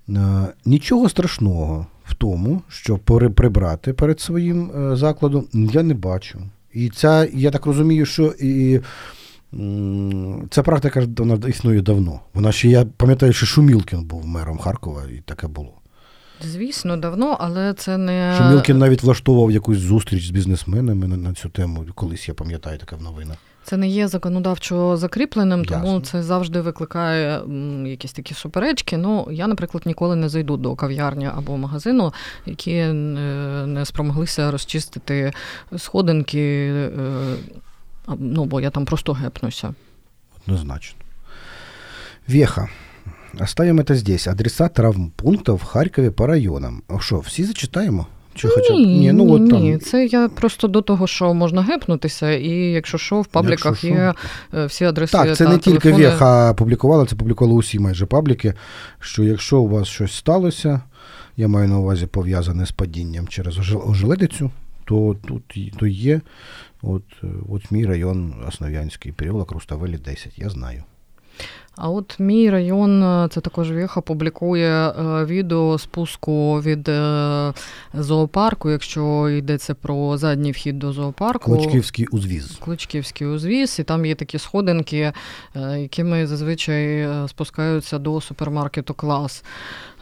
[0.10, 6.40] е, нічого страшного в тому, що прибрати перед своїм е, закладом я не бачу.
[6.74, 8.80] І ця, я так розумію, що і.
[10.50, 12.20] Ця практика вона існує давно.
[12.34, 15.74] Вона ще, я пам'ятаю, що Шумілкін був мером Харкова, і таке було.
[16.42, 21.34] Звісно, давно, але це не Що Мілкін навіть влаштовував якусь зустріч з бізнесменами на, на
[21.34, 21.86] цю тему.
[21.96, 23.38] Колись я пам'ятаю таке в новинах.
[23.70, 25.78] Це не є законодавчо закріпленим, Ясно.
[25.78, 27.42] тому це завжди викликає
[27.86, 28.98] якісь такі суперечки.
[28.98, 32.14] Ну, я, наприклад, ніколи не зайду до кав'ярні або магазину,
[32.46, 32.94] які е,
[33.68, 35.34] не спромоглися розчистити
[35.78, 36.72] сходинки.
[36.74, 37.36] е,
[38.20, 39.74] Ну, бо я там просто гепнуся.
[40.42, 41.00] Однозначно.
[42.28, 42.70] Веха.
[43.40, 44.28] Оставим это здесь.
[44.28, 46.82] Адреса травмпунктов в Харькове по районам.
[46.88, 48.08] А що, всі зачитаємо?
[48.34, 51.62] Чи хоча б- Ні, ну, от ні, там, це я просто до того, що можна
[51.62, 54.14] гепнутися, і якщо що, в пабліках є
[54.54, 55.12] е, всі адреси.
[55.18, 56.06] Так, це та не тільки телефони.
[56.10, 58.54] Веха публікувала, це публікували усі майже пабліки,
[59.00, 60.82] що якщо у вас щось сталося,
[61.38, 64.52] я маю на увазі пов'язане з падінням через ожел- ожеледицю,
[64.86, 65.44] то тут
[65.78, 66.22] то є
[66.82, 70.84] от, е, от мій район Основ'янський, переулок Руставелі 10, я знаю.
[71.82, 77.54] А от мій район, е, це також Віха, публікує е, відео спуску від е,
[77.94, 81.52] зоопарку, якщо йдеться про задній вхід до зоопарку.
[81.52, 82.58] Клочківський узвіз.
[82.64, 85.14] Кличківський узвіз, і там є такі сходинки,
[85.78, 89.44] якими зазвичай спускаються до супермаркету клас.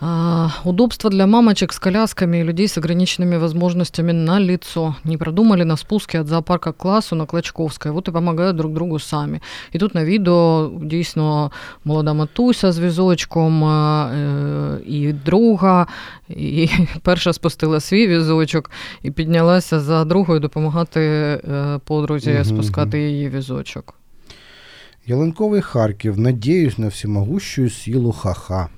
[0.05, 4.97] А, Удобство для мамочек с колясками и людей с ограниченными возможностями на лицо.
[5.05, 7.93] Не продумали на спуске от зоопарка к классу на Клочковской.
[7.93, 9.41] Вот и помогают друг другу самі.
[9.73, 11.51] І тут на відео дійсно
[11.85, 15.87] молода матуся з візочком е, і друга,
[16.29, 16.69] і
[17.03, 18.71] перша спустила свій візочок
[19.03, 23.95] і піднялася за другою допомагати е, подрузі Мгм, спускати її візочок.
[25.07, 26.19] Ялынковый Харьков.
[26.19, 28.69] Надеюсь на всемогущую силу ха-ха.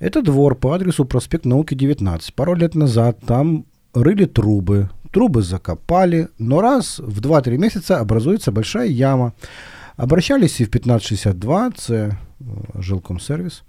[0.00, 2.34] Это двор по адресу проспект Науки 19.
[2.34, 4.88] Пару лет назад там рыли трубы.
[5.10, 9.32] Трубы закопали, но раз в 2-3 месяца образуется большая яма.
[9.96, 11.94] Обращались и в 1562, це
[12.40, 13.62] э, жилкомсервис,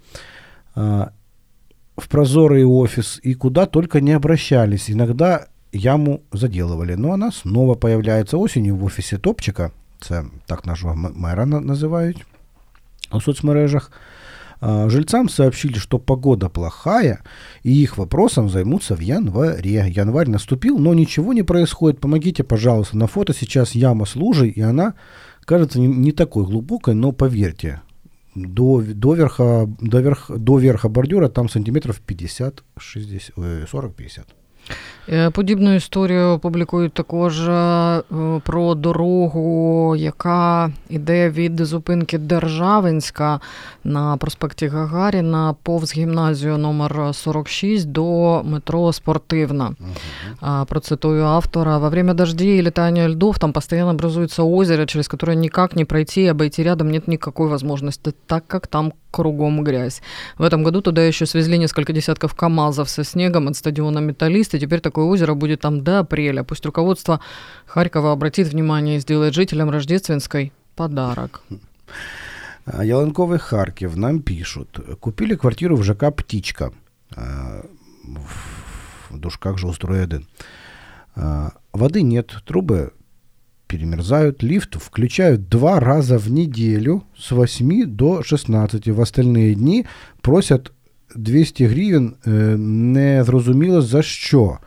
[0.74, 1.06] а,
[1.96, 4.90] в прозорый офис, и куда только не обращались.
[4.90, 9.70] Иногда яму заделывали, но она снова появляется осенью в офісі Топчика,
[10.00, 12.26] це так нашого м- мера на- називають
[13.12, 13.92] у соцмережах.
[14.60, 17.22] А, Жильцам сообщили, что погода плохая,
[17.62, 19.84] и их вопросом займутся в январе.
[19.88, 22.00] Январь наступил, но ничего не происходит.
[22.00, 22.96] Помогите, пожалуйста.
[22.96, 24.94] На фото сейчас яма с лужей, и она
[25.44, 27.82] кажется не, такой глубокой, но поверьте,
[28.34, 34.26] до, до, верха, до, верх, до верха бордюра там сантиметров 50, 60, э, 40-50.
[35.12, 38.02] Е, Подібну історію публікують також е,
[38.42, 43.40] про дорогу, яка йде від зупинки Державинська
[43.84, 49.72] на проспекті Гагаріна повз гімназію номер 46 до метро Спортивна.
[50.66, 51.78] Процитую автора.
[51.78, 56.26] Во время дождей и летания льдов там постоянно образуется озеро, через которое никак не пройти
[56.26, 60.02] обойти рядом нет никакой возможности, так как там кругом грязь.
[60.36, 64.60] В этом году туда еще свезли несколько десятков КАМАЗов со снегом от стадиона «Металлист», и
[64.60, 66.44] теперь такое озеро будет там до апреля.
[66.44, 67.20] Пусть руководство
[67.66, 71.42] Харькова обратит внимание и сделает жителям Рождественской подарок.
[72.64, 74.80] А, Яланковый Харьков нам пишут.
[75.00, 76.72] Купили квартиру в ЖК «Птичка».
[77.16, 77.64] а,
[79.10, 80.26] В Душках жилстрой 1.
[81.16, 82.92] А, Воды нет, трубы
[83.68, 88.88] перемерзают, лифт включают два раза в неделю с 8 до 16.
[88.88, 89.86] В остальные дни
[90.20, 90.72] просят
[91.14, 94.58] 200 гривен, э, не зрозуміло за що.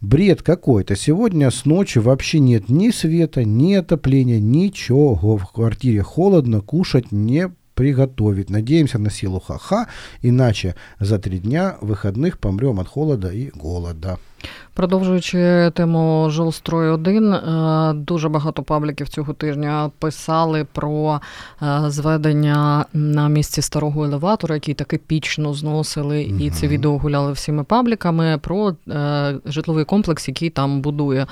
[0.00, 0.96] Бред какой-то.
[0.96, 5.14] Сегодня с ночи вообще нет ни света, ни отопления, ничего.
[5.36, 8.50] В квартире холодно, кушать не приготовить.
[8.50, 9.86] Надеемся на силу ха-ха,
[10.22, 14.18] иначе за три дня выходных помрем от холода и голода.
[14.74, 21.20] Продовжуючи тему Жилстрой 1, е, дуже багато пабліків цього тижня писали про
[21.62, 27.64] е, зведення на місці старого елеватора, який таки пічно зносили, і це відео гуляли всіми
[27.64, 28.38] пабліками.
[28.42, 31.26] Про е, житловий комплекс, який там будує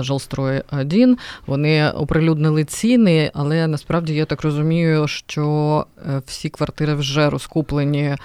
[0.00, 1.18] Жилстрой 1.
[1.46, 5.86] Вони оприлюднили ціни, але насправді я так розумію, що
[6.26, 8.16] всі квартири вже розкуплені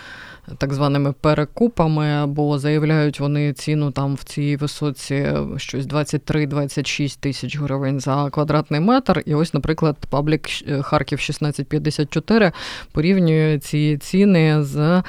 [0.57, 5.27] так званими перекупами, бо заявляють вони ціну там в цій висоці
[5.57, 9.23] щось 23-26 тисяч гривень за квадратний метр.
[9.25, 12.51] І ось, наприклад, паблік е, Харків 1654
[12.91, 15.03] порівнює ці ціни з е,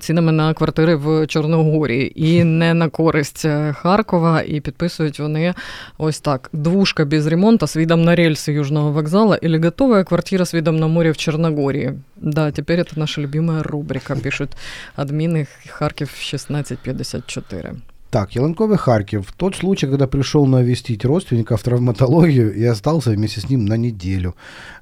[0.00, 4.42] цінами на квартири в Чорногорії і не на користь е, Харкова.
[4.42, 5.54] І підписують вони
[5.98, 10.54] ось так: двушка без ремонта с видом на рельсы Южного вокзала или готовая квартира с
[10.54, 11.94] видом на море в Черногории.
[12.16, 14.56] Да, теперь это наша любимая рубрика, пишут
[14.96, 17.74] админы Харьков 1654.
[18.12, 19.32] Так, Яланковый Харьков.
[19.36, 24.34] Тот случай, когда пришел навестить родственника в травматологию и остался вместе с ним на неделю.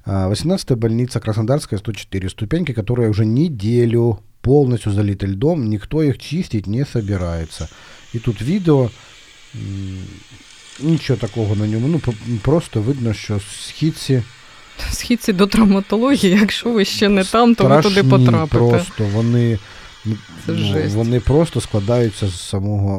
[0.05, 2.29] А, 18-я больница Краснодарская, 104.
[2.29, 7.68] Ступеньки, которые уже неделю полностью залиты льдом, никто их чистить не собирается.
[8.14, 8.90] И тут відео,
[10.80, 14.22] нічого такого на ньому, ну просто видно, що східці.
[14.90, 18.58] Східці до травматології, якщо ви ще не там, то ви туди потрапите.
[18.58, 19.58] Просто вони
[20.46, 22.92] Це ну, вони просто складаються з самого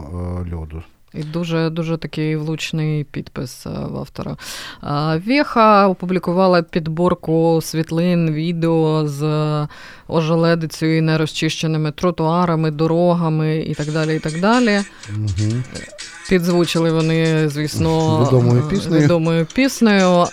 [0.49, 0.83] е, льоду.
[1.19, 4.37] І дуже дуже такий влучний підпис е, в автора.
[5.27, 9.23] Веха опублікувала підборку світлин, відео з
[10.07, 14.15] ожеледицею і нерозчищеними тротуарами, дорогами і так далі.
[14.15, 14.81] і так далі.
[15.09, 15.53] Угу.
[16.29, 19.03] Підзвучили вони, звісно, відомою піснею.
[19.03, 20.25] Відомою піснею.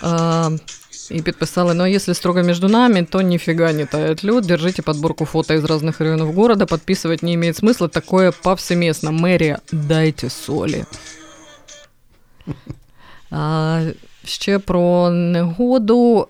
[1.09, 4.45] И подписала, но если строго между нами, то нифига не тает лед.
[4.45, 6.65] Держите подборку фото из разных районов города.
[6.65, 7.89] Подписывать не имеет смысла.
[7.89, 9.11] Такое повсеместно.
[9.11, 10.85] Мэрия, дайте соли.
[13.31, 13.81] А,
[14.25, 16.27] Ще про негоду.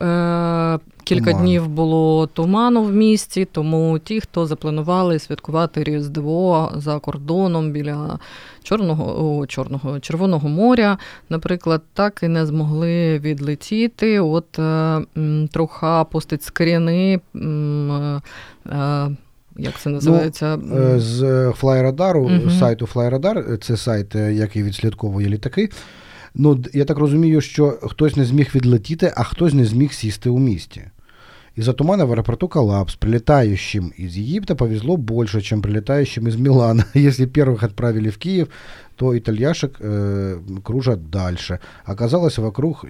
[1.05, 1.43] Кілька Туман.
[1.43, 8.19] днів було туману в місті, тому ті, хто запланували святкувати Різдво за кордоном біля
[8.63, 10.97] Чорного о, Чорного Червоного моря,
[11.29, 14.19] наприклад, так і не змогли відлетіти.
[14.19, 15.01] От е,
[15.51, 17.19] троха постить скріни.
[17.35, 17.39] Е,
[18.69, 19.09] е,
[19.57, 20.59] як це називається?
[20.63, 22.51] Ну, з флайрадару, угу.
[22.59, 25.69] сайту Флайрадар, це сайт, який відслідковує літаки.
[26.35, 30.39] Ну, я так розумію, що хтось не зміг відлетіти, а хтось не зміг сісти у
[30.39, 30.81] місті.
[31.55, 32.95] Из-за тумана в аэропорту коллапс.
[32.95, 36.85] Прилетающим из Египта повезло больше, чем прилетающим из Милана.
[36.93, 38.49] Если первых отправили в Киев,
[38.97, 41.59] то итальяшек э, кружат дальше.
[41.85, 42.85] Оказалось, вокруг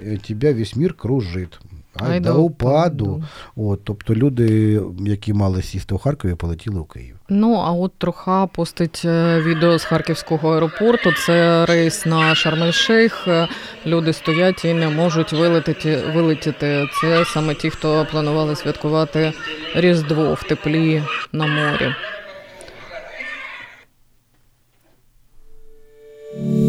[0.00, 1.60] э, тебя весь мир кружит.
[2.00, 3.24] Ай да упаду.
[3.56, 7.16] От, Тобто люди, які мали сісти у Харкові, полетіли у Київ.
[7.28, 11.12] Ну, а от троха постить е, відео з харківського аеропорту.
[11.26, 13.30] Це рейс на Шарм-Ель-Шейх.
[13.30, 13.48] Е,
[13.86, 15.98] люди стоять і не можуть вилетіти.
[16.14, 16.86] вилетіти.
[17.00, 19.32] Це саме ті, хто планували святкувати
[19.74, 21.94] Різдво в теплі на морі.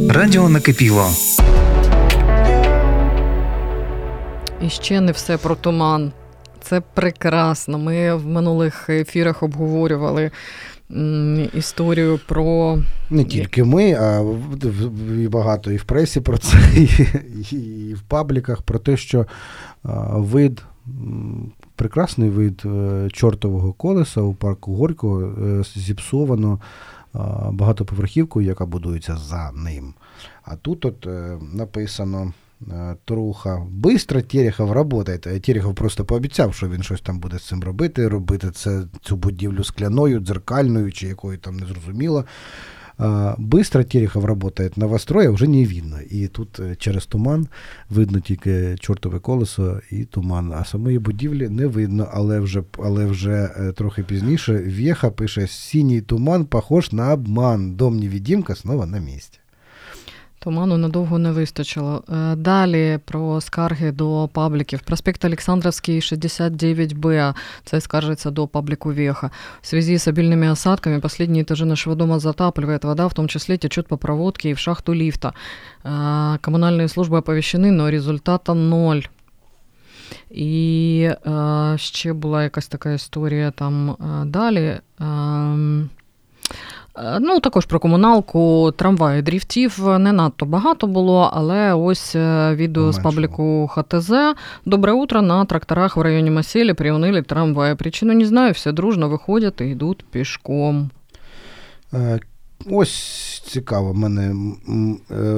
[0.09, 1.09] Радіо накипіло.
[4.61, 6.11] І ще не все про туман.
[6.61, 7.77] Це прекрасно.
[7.77, 10.31] Ми в минулих ефірах обговорювали
[11.53, 12.77] історію про.
[13.09, 14.23] Не тільки ми, а
[15.19, 16.57] і багато і в пресі про це,
[17.51, 19.25] і, і в пабліках про те, що
[20.13, 20.63] вид.
[21.75, 26.59] Прекрасний вид е, чортового колеса у парку Горького е, зіпсовано
[27.51, 29.93] багатоповерхівкою, яка будується за ним.
[30.43, 32.33] А тут от е, написано
[33.05, 33.65] Труха.
[33.71, 35.21] Бистро Терехов работает.
[35.21, 39.63] Терехов просто пообіцяв, що він щось там буде з цим робити, робити це, цю будівлю
[39.63, 42.25] скляною, дзеркальною чи якою там не зрозуміло.
[43.37, 46.01] Быстро Терехов работает, новостроя вже не видно.
[46.09, 47.47] І тут е, через туман
[47.89, 50.53] видно тільки чортове колесо і туман.
[50.53, 56.01] А самої будівлі не видно, але вже але вже е, трохи пізніше Вєха пише: синій
[56.01, 57.75] туман похож на обман.
[57.75, 59.39] Дом невидимка снова на місці.
[60.44, 62.04] Туману надовго не вистачило.
[62.08, 64.80] Е, далі про скарги до пабліків.
[64.80, 67.34] Проспект Олександровський, 69Б.
[67.64, 69.30] Це скаржится до паблику Веха.
[69.62, 73.88] В связи с обильными осадками последние этажи нашего дома затапливает вода, в том числе течет
[73.88, 75.32] по проводке и в шахту лифта.
[75.84, 79.02] Е, коммунальные службы оповещены, но результата ноль.
[80.30, 84.80] І е, ще була якась така історія там е, далі.
[86.95, 92.55] Е, Е, ну, також про комуналку, трамваї дріфтів не надто багато було, але ось е,
[92.55, 92.99] відео Менше.
[92.99, 94.11] з пабліку ХТЗ.
[94.65, 97.75] Добре утро на тракторах в районі Маселі приунили трамваї.
[97.75, 100.89] Причину не знаю, всі дружно виходять і йдуть пішком.
[101.93, 102.19] Е,
[102.69, 104.35] ось цікаво, мене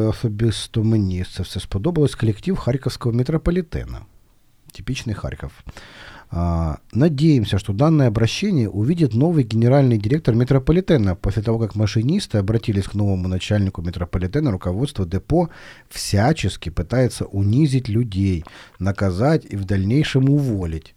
[0.09, 2.15] особисто мені це все сподобалось.
[2.15, 3.97] Колектив Харківського метрополітена.
[4.73, 5.51] Типічний Харків.
[6.33, 12.85] А, надеемся, что данное обращение увидит новый генеральный директор метрополитена после того, как машинисты обратились
[12.85, 15.49] к новому начальнику метрополитена, руководство депо
[15.89, 18.45] всячески пытается унизить людей,
[18.79, 20.95] наказать и в дальнейшем уволить.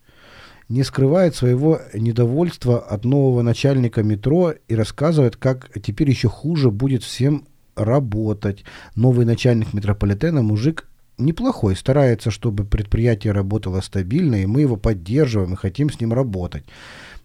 [0.68, 7.02] Не скрывает своего недовольства от нового начальника метро и рассказывает, как теперь еще хуже будет
[7.02, 8.64] всем работать.
[8.94, 10.86] Новый начальник метрополитена мужик
[11.17, 16.63] неплохой, старается, чтобы предприятие работало стабильно, и мы его поддерживаем и хотим с ним работать.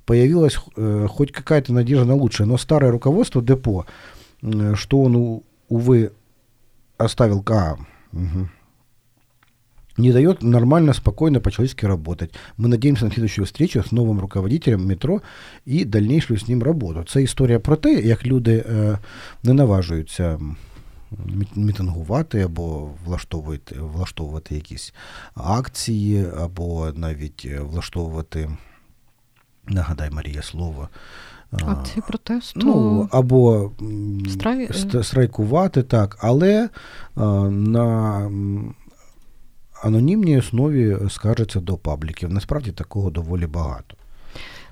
[0.05, 3.87] Появилась э, хоть какая-то надежда на лучшее, но старое руководство депо,
[4.43, 6.13] э, что он, увы,
[6.99, 7.45] оставил...
[7.49, 7.77] А,
[8.13, 8.49] угу,
[9.97, 12.33] не дает нормально, спокойно, по-человечески работать.
[12.57, 15.23] Мы надеемся на следующую встречу с новым руководителем метро
[15.67, 17.05] і дальнейшую з ним роботу.
[17.09, 18.99] Це історія про те, як люди е,
[19.43, 20.41] не наважуються
[21.56, 24.94] мітингувати або влаштовувати влаштовувати якісь
[25.36, 28.50] акції, або навіть влаштовувати
[29.68, 30.90] нагадай Марія слово.
[31.52, 32.60] Акції протесту.
[32.64, 33.72] Ну, або
[34.30, 34.70] Страй...
[35.04, 36.70] страйкувати, так, але
[37.50, 38.32] на
[39.84, 42.34] анонімній основі скаржаться до пабліків.
[42.34, 43.96] Насправді такого доволі багато.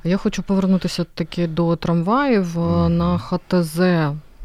[0.04, 2.88] Я хочу повернутися таки до трамваїв mm-hmm.
[2.88, 3.80] на ХТЗ.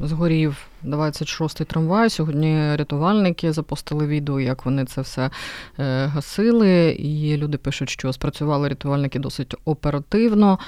[0.00, 2.10] Згорів 26-й трамвай.
[2.10, 5.30] Сьогодні рятувальники запостили відео, як вони це все
[5.78, 6.90] е, гасили.
[6.90, 10.58] І люди пишуть, що спрацювали рятувальники досить оперативно,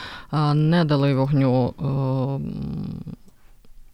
[0.54, 2.84] не дали вогню е,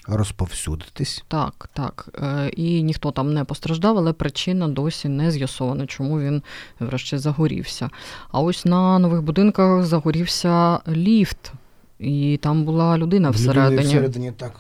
[0.07, 1.25] розповсюдитись.
[1.29, 2.09] Так, так.
[2.23, 6.43] Е, і ніхто там не постраждав, але причина досі не з'ясована, чому він
[6.81, 7.91] врешті загорівся.
[8.31, 11.53] А ось на нових будинках загорівся ліфт,
[11.99, 13.83] і там була людина всередині.
[13.83, 14.53] всередині так.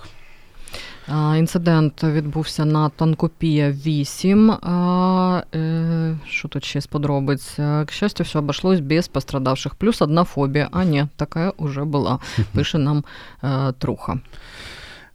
[1.38, 4.50] Інцидент відбувся на Танкопія 8.
[4.50, 7.84] Е, що тут ще сподобається?
[7.86, 9.74] К щастю, все обошлось без пострадавших.
[9.74, 10.68] Плюс одна фобія.
[10.72, 12.18] А ні, така вже була.
[12.54, 13.04] Пише нам
[13.44, 14.20] е, Труха.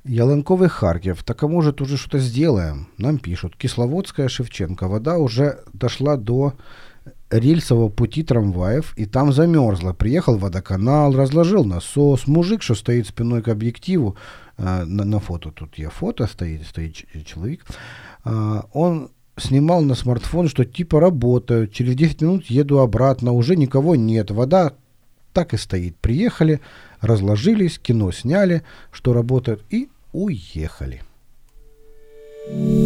[0.06, 1.24] Яленковый Харьков.
[1.24, 2.88] Так а может уже что-то сделаем?
[2.98, 3.56] Нам пишут.
[3.56, 4.88] Кисловодская Шевченко.
[4.88, 6.54] Вода уже дошла до
[7.32, 9.94] рельсового пути трамваев, и там замерзла.
[9.94, 12.28] Приехал водоканал, разложил насос.
[12.28, 14.16] Мужик, что стоит спиной к объективу,
[14.58, 17.66] э, на, на фото, тут я фото стоит, стоит человек,
[18.26, 23.96] э, он снимал на смартфон, что типа работают, через 10 минут еду обратно, уже никого
[23.96, 24.74] нет, вода
[25.34, 25.98] так и стоит.
[25.98, 26.62] Приехали,
[27.02, 28.62] разложились, кино сняли,
[28.92, 31.02] что работают, и уехали.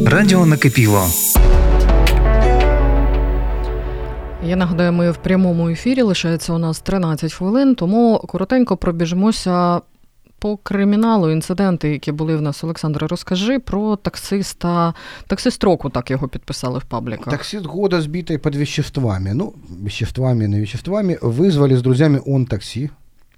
[0.05, 1.07] Радіо накипіло.
[4.46, 9.80] Я нагадаю, ми в прямому ефірі лишається у нас 13 хвилин, тому коротенько пробіжмося
[10.38, 12.64] по криміналу інциденти, які були в нас.
[12.64, 14.94] Олександр, розкажи про таксиста,
[15.26, 17.30] таксист року, так його підписали в пабліках.
[17.30, 19.34] Таксист года, збитий під веществами.
[19.34, 21.18] Ну, веществами, не веществами.
[21.22, 22.90] Вызвали с друзьями он такси.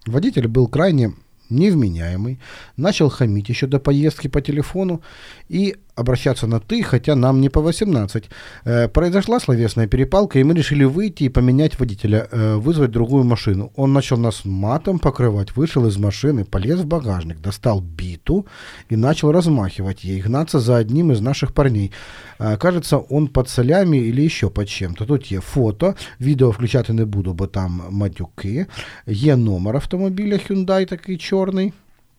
[0.07, 1.12] Водитель был крайне
[1.51, 2.38] невменяемый,
[2.76, 5.01] начал хамить еще до поездки по телефону
[5.49, 8.30] и обращаться на «ты», хотя нам не по 18.
[8.64, 13.72] Э, произошла словесная перепалка, и мы решили выйти и поменять водителя, э, вызвать другую машину.
[13.76, 18.47] Он начал нас матом покрывать, вышел из машины, полез в багажник, достал биту
[18.90, 21.92] и начал размахивать ей, гнаться за одним из наших парней.
[22.38, 25.05] Э, кажется, он под солями или еще под чем-то.
[25.07, 28.66] Тут є фото, відео включати не буду, бо там матюки.
[29.07, 31.72] Є номер автомобіля Hyundai такий чорний.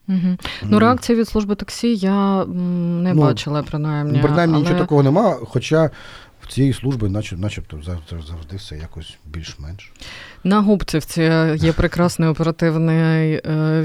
[0.08, 0.36] Угу.
[0.62, 4.18] Ну, реакції від служби таксі я не ну, бачила, принаймні.
[4.18, 4.62] Принаймні але...
[4.62, 5.90] нічого такого немає, хоча
[6.42, 9.92] в цієї служби начеб, начебто завжди все якось більш-менш.
[10.44, 11.22] На Губцівці
[11.56, 13.82] є прекрасний оперативний е,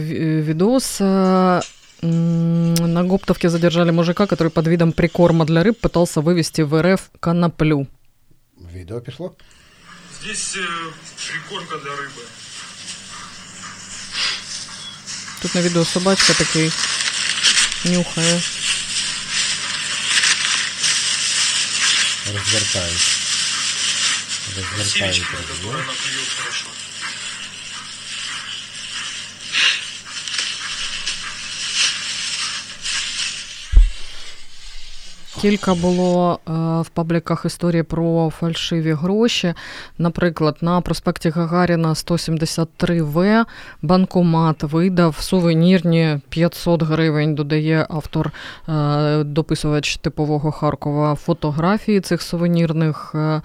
[0.48, 1.02] відос.
[2.02, 7.88] На Гоптовке задержали мужика, который под видом прикорма для рыб пытался вывести в РФ коноплю.
[8.74, 9.36] Видео пришло?
[10.22, 10.62] Здесь э,
[11.18, 12.22] прикормка для рыбы.
[15.43, 16.73] Тут на відео собачка такий
[17.85, 18.43] нюхає.
[22.35, 23.19] Розвертають.
[24.57, 25.25] Розвертають.
[35.41, 39.55] Кілька було е, в пабліках історії про фальшиві гроші.
[39.99, 43.45] Наприклад, на проспекті Гагаріна 173В
[43.83, 47.35] банкомат видав сувенірні 500 гривень.
[47.35, 48.33] Додає автор
[48.69, 53.43] е, дописувач типового Харкова фотографії цих сувенірних е,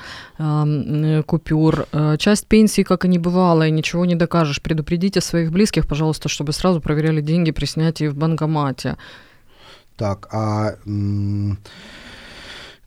[1.26, 1.86] купюр.
[2.18, 4.60] Часть пенсии, как и не бывало, и ничего не докажешь.
[4.60, 8.96] Предупредите своих близких, пожалуйста, чтобы сразу проверяли деньги при снятии в банкомате.
[9.96, 11.58] Так, а м-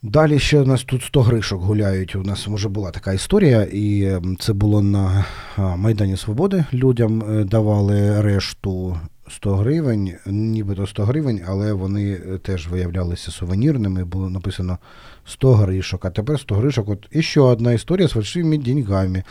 [0.03, 2.17] далі ще у нас тут 100 гришок гуляють.
[2.17, 5.25] У нас вже була така історія, і це було на
[5.57, 6.65] Майдані Свободи.
[6.73, 8.97] Людям е, давали решту
[9.31, 14.05] 100 гривень, нібито 100 гривень, але вони е, теж виявлялися сувенірними.
[14.05, 14.79] Було написано
[15.27, 16.05] 100 гришок.
[16.05, 16.89] А тепер 100 гришок.
[16.89, 19.23] От і ще одна історія з фальшивими деньгами.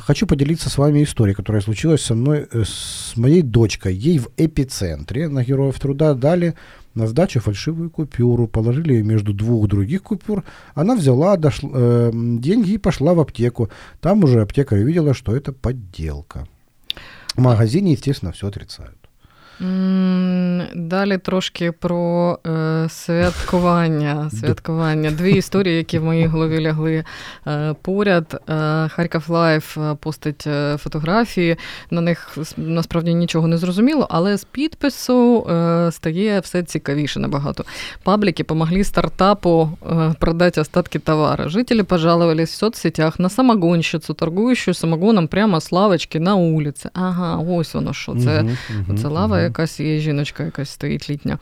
[0.00, 3.94] Хочу поделиться с вами историей, которая случилась со мной, э, с моей дочкой.
[3.94, 6.54] Ей в эпицентре на Героев Труда дали
[6.94, 10.44] на сдачу фальшивую купюру, положили ее между двух других купюр.
[10.74, 13.70] Она взяла дошла, э, деньги и пошла в аптеку.
[14.00, 16.46] Там уже аптекарь увидела, что это подделка.
[17.34, 19.03] В магазине, естественно, все отрицают.
[20.74, 24.30] Далі трошки про е, святкування.
[24.30, 25.10] святкування.
[25.10, 27.04] Дві історії, які в моїй голові лягли
[27.46, 28.40] е, поряд.
[28.48, 31.56] Е, Харків Life е, постить е, фотографії.
[31.90, 37.64] На них насправді нічого не зрозуміло, але з підпису е, стає все цікавіше набагато.
[38.02, 39.70] Пабліки помогли стартапу
[40.18, 41.48] продати остатки товара.
[41.48, 46.88] Жителі пожаловались в соцсетях на самогонщицю, торгуючу самогоном прямо з лавочки на вулиці.
[46.94, 48.14] Ага, ось воно що.
[48.14, 48.50] Це, угу,
[48.88, 51.38] угу, це лава якась є жіночка, якась стоїть літня.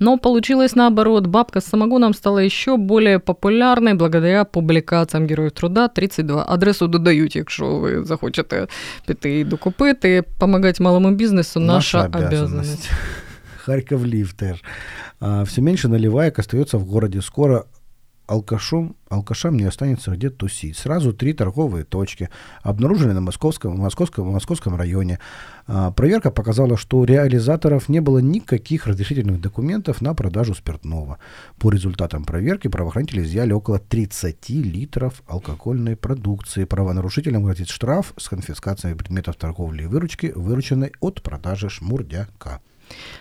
[0.00, 1.26] Но получилось наоборот.
[1.26, 6.46] Бабка с самогоном стала еще более популярной благодаря публікаціям Героїв Труда 32.
[6.48, 8.66] Адресу додають, якщо ви захочете
[9.06, 10.22] піти і докупити.
[10.38, 12.90] Помогать малому бізнесу наша, наша обязанность.
[13.56, 14.62] Харьков Лифтер.
[15.20, 17.22] Все меньше наливаек остается в городе.
[17.22, 17.64] Скоро
[18.26, 20.76] алкашом, алкашам не останется где тусить.
[20.76, 22.30] Сразу три торговые точки
[22.62, 25.18] обнаружены на московском, московском, московском районе.
[25.66, 31.18] А, проверка показала, что у реализаторов не было никаких разрешительных документов на продажу спиртного.
[31.58, 36.64] По результатам проверки правоохранители изъяли около 30 литров алкогольной продукции.
[36.64, 42.60] Правонарушителям грозит штраф с конфискацией предметов торговли и выручки, вырученной от продажи шмурдяка.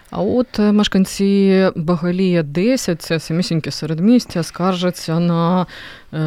[0.09, 5.66] А от е, мешканці Багалія 10, це самісіньке середмістя, скаржаться на
[6.14, 6.18] е,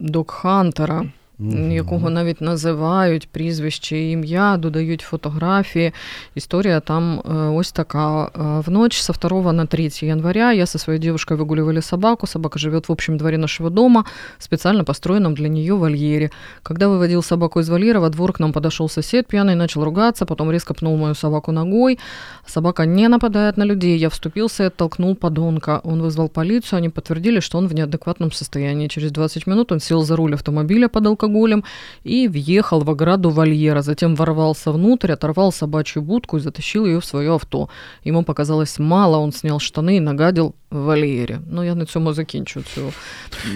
[0.00, 1.57] Док-Хантера угу.
[1.71, 5.91] якого навіть називають прізвище і ім'я, додають фотографії.
[6.35, 8.31] История там э, ось така.
[8.33, 12.27] Э, в ночь со 2 на 3 января я со своей девушкой выгуливали собаку.
[12.27, 14.05] Собака живет в общем дворе нашего дома,
[14.39, 16.31] специально построенном для нее вольере.
[16.63, 20.51] Когда выводил собаку из вольера, во двор к нам подошел сосед пьяный, начал ругаться, потом
[20.51, 21.99] резко пнул мою собаку ногой.
[22.45, 23.97] Собака не нападает на людей.
[23.97, 25.81] Я вступился и оттолкнул подонка.
[25.83, 28.87] Он вызвал полицию, они подтвердили, что он в неадекватном состоянии.
[28.87, 31.64] Через 20 минут он сел за руль автомобиля под алкоголем
[32.04, 33.82] и въехал в ограду вольера.
[33.82, 37.68] Затем ворвался внутрь, оторвал собачью будку и затащил ее в свое авто.
[38.04, 41.38] Ему показалось мало, он снял штаны и нагадил в вольєрі.
[41.50, 42.80] Ну, я на цьому закінчу цю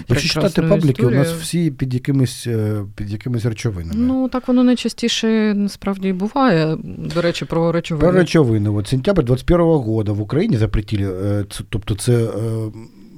[0.07, 2.47] Якщо читати пабліки, у нас всі під якимись
[2.95, 3.99] під якимись речовинами.
[3.99, 6.77] Ну, так воно найчастіше насправді і буває.
[7.15, 8.11] До речі, про речовини.
[8.11, 8.69] Про речовини.
[8.69, 12.27] От сентябрь 21 года в Україні запретили, тобто це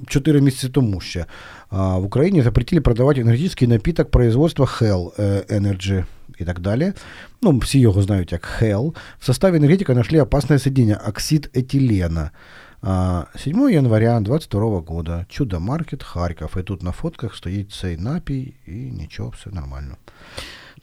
[0.06, 1.26] 4 місяці тому ще.
[1.69, 5.15] В Украине запретили продавать энергетический напиток производства Hell
[5.49, 6.05] Energy
[6.37, 6.93] и так далее.
[7.41, 8.95] Ну, все его знают как Hell.
[9.19, 12.31] В составе энергетика нашли опасное соединение – оксид этилена.
[12.81, 15.25] 7 января 22 года.
[15.29, 16.57] Чудо-маркет, Харьков.
[16.57, 19.97] И тут на фотках стоит цей напій, і нічого, все нормально.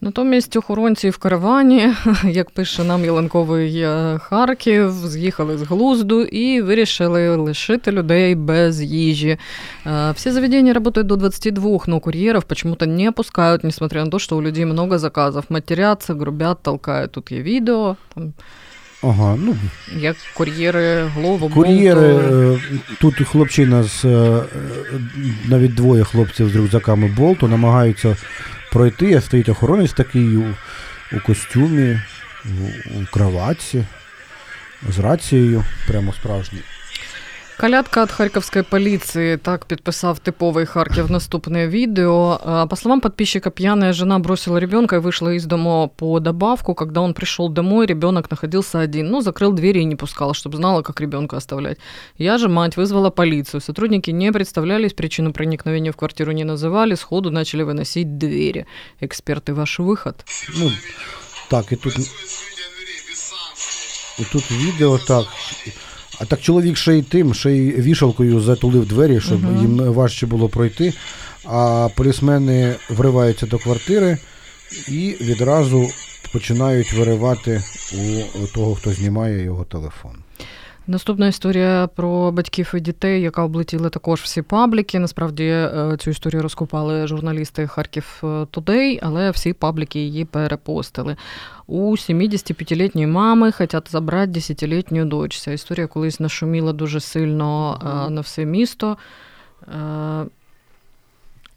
[0.01, 1.93] Натомість охоронці в каравані,
[2.23, 9.37] як пише нам Яланковий е, Харків, з'їхали з глузду і вирішили лишити людей без їжі.
[9.85, 14.37] Е, Все заведения работают до 22, но курьеров почему-то не пускают, несмотря на то, что
[14.37, 15.45] у людей много заказов.
[15.49, 17.11] Матерятся, грубят, толкают.
[17.11, 17.95] Тут є відео.
[18.15, 18.33] Там...
[19.03, 19.55] Ага, ну
[19.99, 21.49] як кур'єри голову.
[21.49, 22.59] Кур'єри болту.
[23.01, 24.05] тут хлопчина з
[25.47, 28.15] навіть двоє хлопців з рюкзаками болту намагаються
[28.71, 30.55] пройти, а стоїть охоронець такий у,
[31.13, 32.01] у костюмі,
[32.45, 32.49] у,
[32.99, 33.85] у кроватці,
[34.89, 36.61] з рацією, прямо справжній.
[37.57, 42.67] Колядка от харьковской полиции, так подписав типовый Харьков наступное видео.
[42.69, 46.75] По словам подписчика, пьяная жена бросила ребенка и вышла из дома по добавку.
[46.75, 49.09] Когда он пришел домой, ребенок находился один.
[49.09, 51.79] Ну, закрыл двери и не пускал, чтобы знала, как ребенка оставлять.
[52.15, 53.59] Я же, мать, вызвала полицию.
[53.61, 58.67] Сотрудники не представлялись, причину проникновения в квартиру не называли, сходу начали выносить двери.
[58.99, 60.23] Эксперты, ваш выход?
[60.55, 60.69] Ну,
[61.49, 61.95] так, и тут...
[64.19, 65.25] И тут видео так...
[66.19, 69.61] А так чоловік ще й тим, ще й вішалкою затулив двері, щоб uh-huh.
[69.61, 70.93] їм важче було пройти.
[71.45, 74.17] А полісмени вриваються до квартири
[74.87, 75.87] і відразу
[76.33, 77.63] починають виривати
[78.43, 80.11] у того, хто знімає його телефон.
[80.89, 84.99] Наступна історія про батьків і дітей, яка облетіла також всі пабліки.
[84.99, 91.15] Насправді е, цю історію розкопали журналісти Харків Тудей, але всі пабліки її перепостили.
[91.67, 95.39] У 75-літньої мами хочуть забрати 10-літню дочь.
[95.39, 98.97] Ця історія колись нашуміла дуже сильно е, на все місто.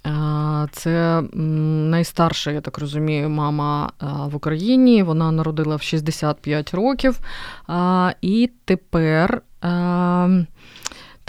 [0.07, 5.03] Е, це найстарша, я так розумію, мама в Україні.
[5.03, 7.21] Вона народила в 65 років.
[8.21, 9.43] І тепер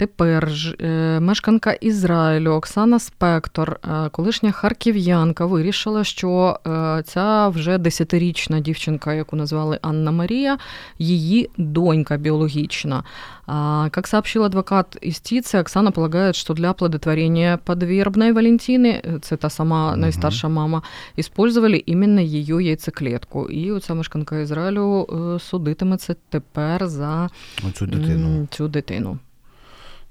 [0.01, 7.77] тепер ж е, мешканка Ізраїлю Оксана Спектор, е, колишня харків'янка, вирішила, що е, ця вже
[7.77, 10.57] десятирічна дівчинка, яку назвали Анна Марія,
[10.99, 13.03] її донька биологична.
[13.49, 19.49] А, Как сообщил адвокат истицы, Оксана полагает, что для оплодотворения подвербной Валентины, э, це та
[19.49, 19.99] сама Мгм.
[19.99, 20.81] найстарша мама,
[21.17, 23.45] использовали именно її яйцеклетку.
[23.49, 27.29] І оця мешканка Ізраїлю е, судитиметься тепер за
[27.69, 28.27] Оцю дитину.
[28.27, 29.17] м, цю дитину.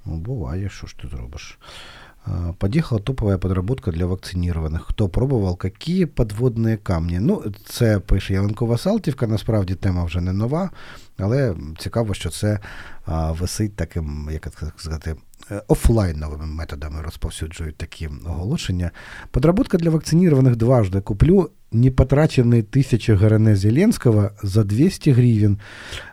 [0.04, 1.58] Ну, бывает, что ж ты зробишь.
[2.24, 4.78] А, Подъехала топовая подработка для вакцинированных.
[4.88, 7.18] Хто пробував, які подводні камні?
[7.20, 10.70] Ну, це пише Ялинкова Салтівка, насправді тема вже не нова,
[11.18, 12.60] але цікаво, що це
[13.06, 15.16] а, висить таким, як це сказати,
[15.50, 18.90] е, офлайновими методами розповсюджують такі оголошення.
[19.30, 21.00] Подработка для вакцинированных дважды.
[21.02, 25.58] Куплю непотраченные тысячи ГРН Зеленского за 200 гривен.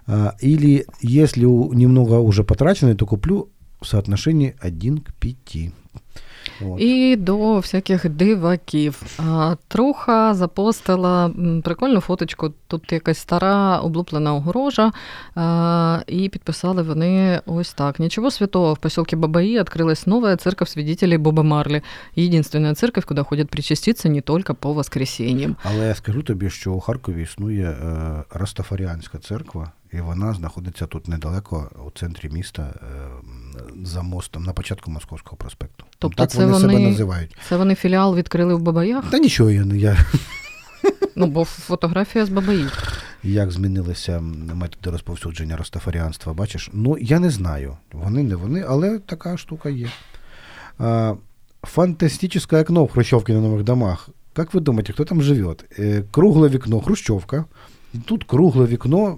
[0.07, 3.56] А, Или если у- немного уже потрачено, то куплю в
[3.86, 5.72] соотношении 1 к 5.
[6.60, 6.80] Вот.
[6.80, 9.02] І до всяких диваків.
[9.18, 11.30] А, Труха запостила
[11.64, 12.52] прикольну фоточку.
[12.66, 14.92] Тут якась стара облуплена огорожа,
[15.34, 18.00] а, і підписали вони ось так.
[18.00, 21.82] Ничего святого, в поселке Бабаи открылась новая церковь свидетелей Боба Марли.
[22.16, 25.56] Единственная церковь, куда ходят причаститься не только по воскресеньям.
[25.62, 31.08] Але я скажу тобі, що у Харкові існує е, Растафаріанська церква, і вона знаходиться тут
[31.08, 33.08] недалеко у центрі міста е,
[33.83, 35.85] за мостом на початку Московського проспекту.
[35.99, 37.35] Тобто так це вони, себе вони- називають.
[37.49, 39.09] Це вони філіал відкрили в Бабаях?
[39.11, 39.97] Та нічого я не я.
[41.15, 42.65] Ну, бо фотографія з Бабаї.
[43.23, 44.19] Як змінилися
[44.53, 46.69] методи розповсюдження растафаріанства, бачиш?
[46.73, 47.77] Ну, я не знаю.
[47.91, 49.89] Вони не вони, але така штука є.
[50.79, 51.15] А,
[51.63, 54.09] фантастическое окно в Хрущевке на новых домах.
[54.33, 55.65] Как вы думаете, кто там живет?
[55.79, 57.45] Э, круглое вікно, Хрущевка.
[57.93, 59.17] І тут кругле вікно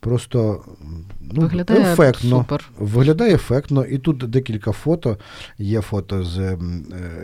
[0.00, 0.64] просто
[1.20, 2.38] ну, Виглядає ефектно.
[2.38, 2.70] супер.
[2.78, 3.84] Виглядає ефектно.
[3.84, 5.18] І тут декілька фото.
[5.58, 6.58] Є фото з е,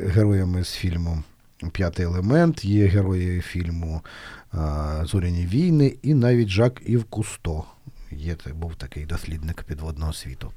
[0.07, 1.23] героями з фільму
[1.73, 4.01] П'ятий елемент, є герої фільму
[4.55, 4.59] е,
[5.05, 7.65] Зоряні війни, і навіть Жак Ів Кусто.
[8.11, 10.51] Є, був такий дослідник підводного світу.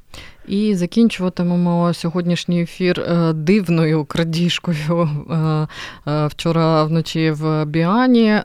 [0.50, 5.10] І закінчуватимемо сьогоднішній ефір е, дивною крадіжкою.
[5.32, 5.68] Е,
[6.12, 8.42] е, Вчора вночі в Біані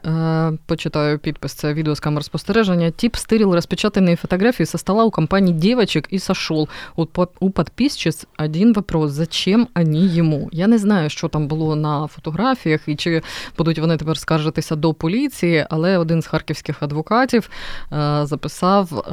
[0.65, 2.91] почитаю підпис, це відео з камер спостереження.
[2.91, 6.69] Тип стырил распечатанные фотографии со стола у компании девочек и сошел.
[6.95, 10.49] У, по- у подписчиц один вопрос: зачем они йому?
[10.51, 13.21] Я не знаю, що там було на фотографіях і чи
[13.57, 17.49] будуть вони тепер скаржитися до поліції, але один з харківських адвокатів
[18.23, 19.05] записав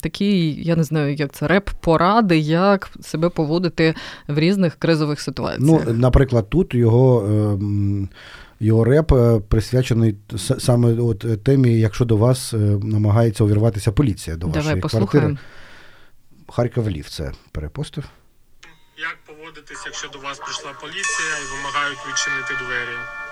[0.00, 3.94] такий, я не знаю, як це реп поради, як себе поводити
[4.28, 5.86] в різних кризових ситуаціях.
[5.86, 8.08] Ну, наприклад, тут його, ем,
[8.60, 10.16] його реп е, присвячений
[10.58, 15.28] саме от е, темі, якщо до вас е, намагається увірватися поліція до Давай вашої послухаємо.
[15.28, 15.48] квартири.
[16.48, 18.04] Харків Лів це перепостив.
[18.98, 23.27] Як поводитись, якщо до вас прийшла поліція і вимагають відчинити двері?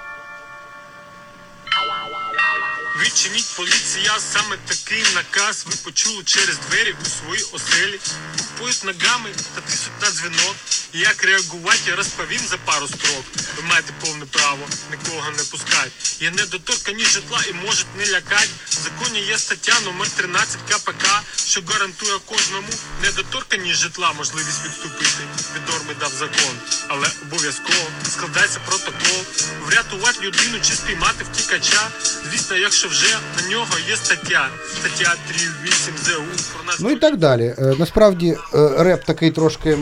[3.00, 8.00] Відчиніть поліція, саме такий наказ ви почули через двері у своїй оселі.
[8.38, 10.56] Купують ногами та тиснуть на дзвінок.
[10.92, 13.24] Як реагувати, я розповім за пару строк.
[13.56, 15.90] Ви маєте повне право нікого не пускати.
[16.20, 18.48] Є недоторкані житла і можуть не лякати.
[18.68, 22.68] В законі є стаття номер 13 КПК, що гарантує кожному
[23.02, 25.22] недоторканість житла можливість відступити.
[25.54, 29.24] Від норми дав закон, але обов'язково складається протокол.
[29.66, 31.90] Врятувати людину чи спіймати втікача.
[32.30, 34.48] Звісно, якщо вже на нього є стаття.
[34.78, 36.22] Стаття 3.8 ЗУ
[36.54, 36.80] про нас.
[36.80, 37.54] Ну і так далі.
[37.58, 39.78] Е, Насправді е, реп такий трошки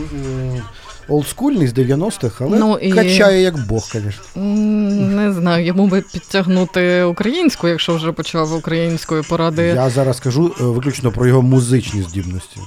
[1.09, 4.41] олдскульний з 90-х, але Ну, і- качає як Бог, звісно.
[5.15, 9.63] Не знаю, йому би підтягнути українську, якщо вже почав українською поради.
[9.63, 12.61] Я зараз кажу е, виключно про його музичні здібності.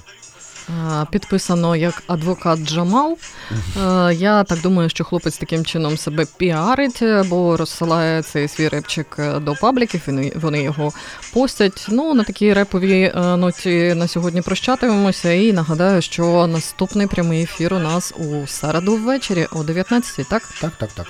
[1.12, 3.18] Підписано як адвокат Джамал.
[3.52, 9.16] Е, Я так думаю, що хлопець таким чином себе піарить, бо розсилає цей свій репчик
[9.20, 10.92] е, до пабліків, вони, вони його
[11.34, 11.86] постять.
[11.90, 15.32] Ну, на такій реповій е, ноті на сьогодні прощатимемося.
[15.32, 20.44] І нагадаю, що наступний прямий ефір у нас у середу ввечері о 19 так?
[20.62, 21.08] Так, так, так.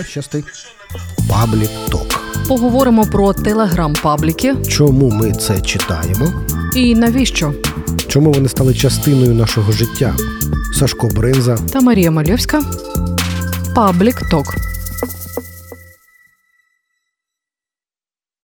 [0.00, 0.44] Все, щасти.
[1.30, 2.06] Паблік ток.
[2.48, 6.32] Поговоримо про телеграм-пабліки Чому ми це читаємо?
[6.74, 7.52] і навіщо.
[8.08, 10.14] Чому вони стали частиною нашого життя?
[10.78, 11.58] Сашко Бринза.
[11.72, 12.62] Та Марія Мальовська.
[13.74, 14.54] Паблік Ток.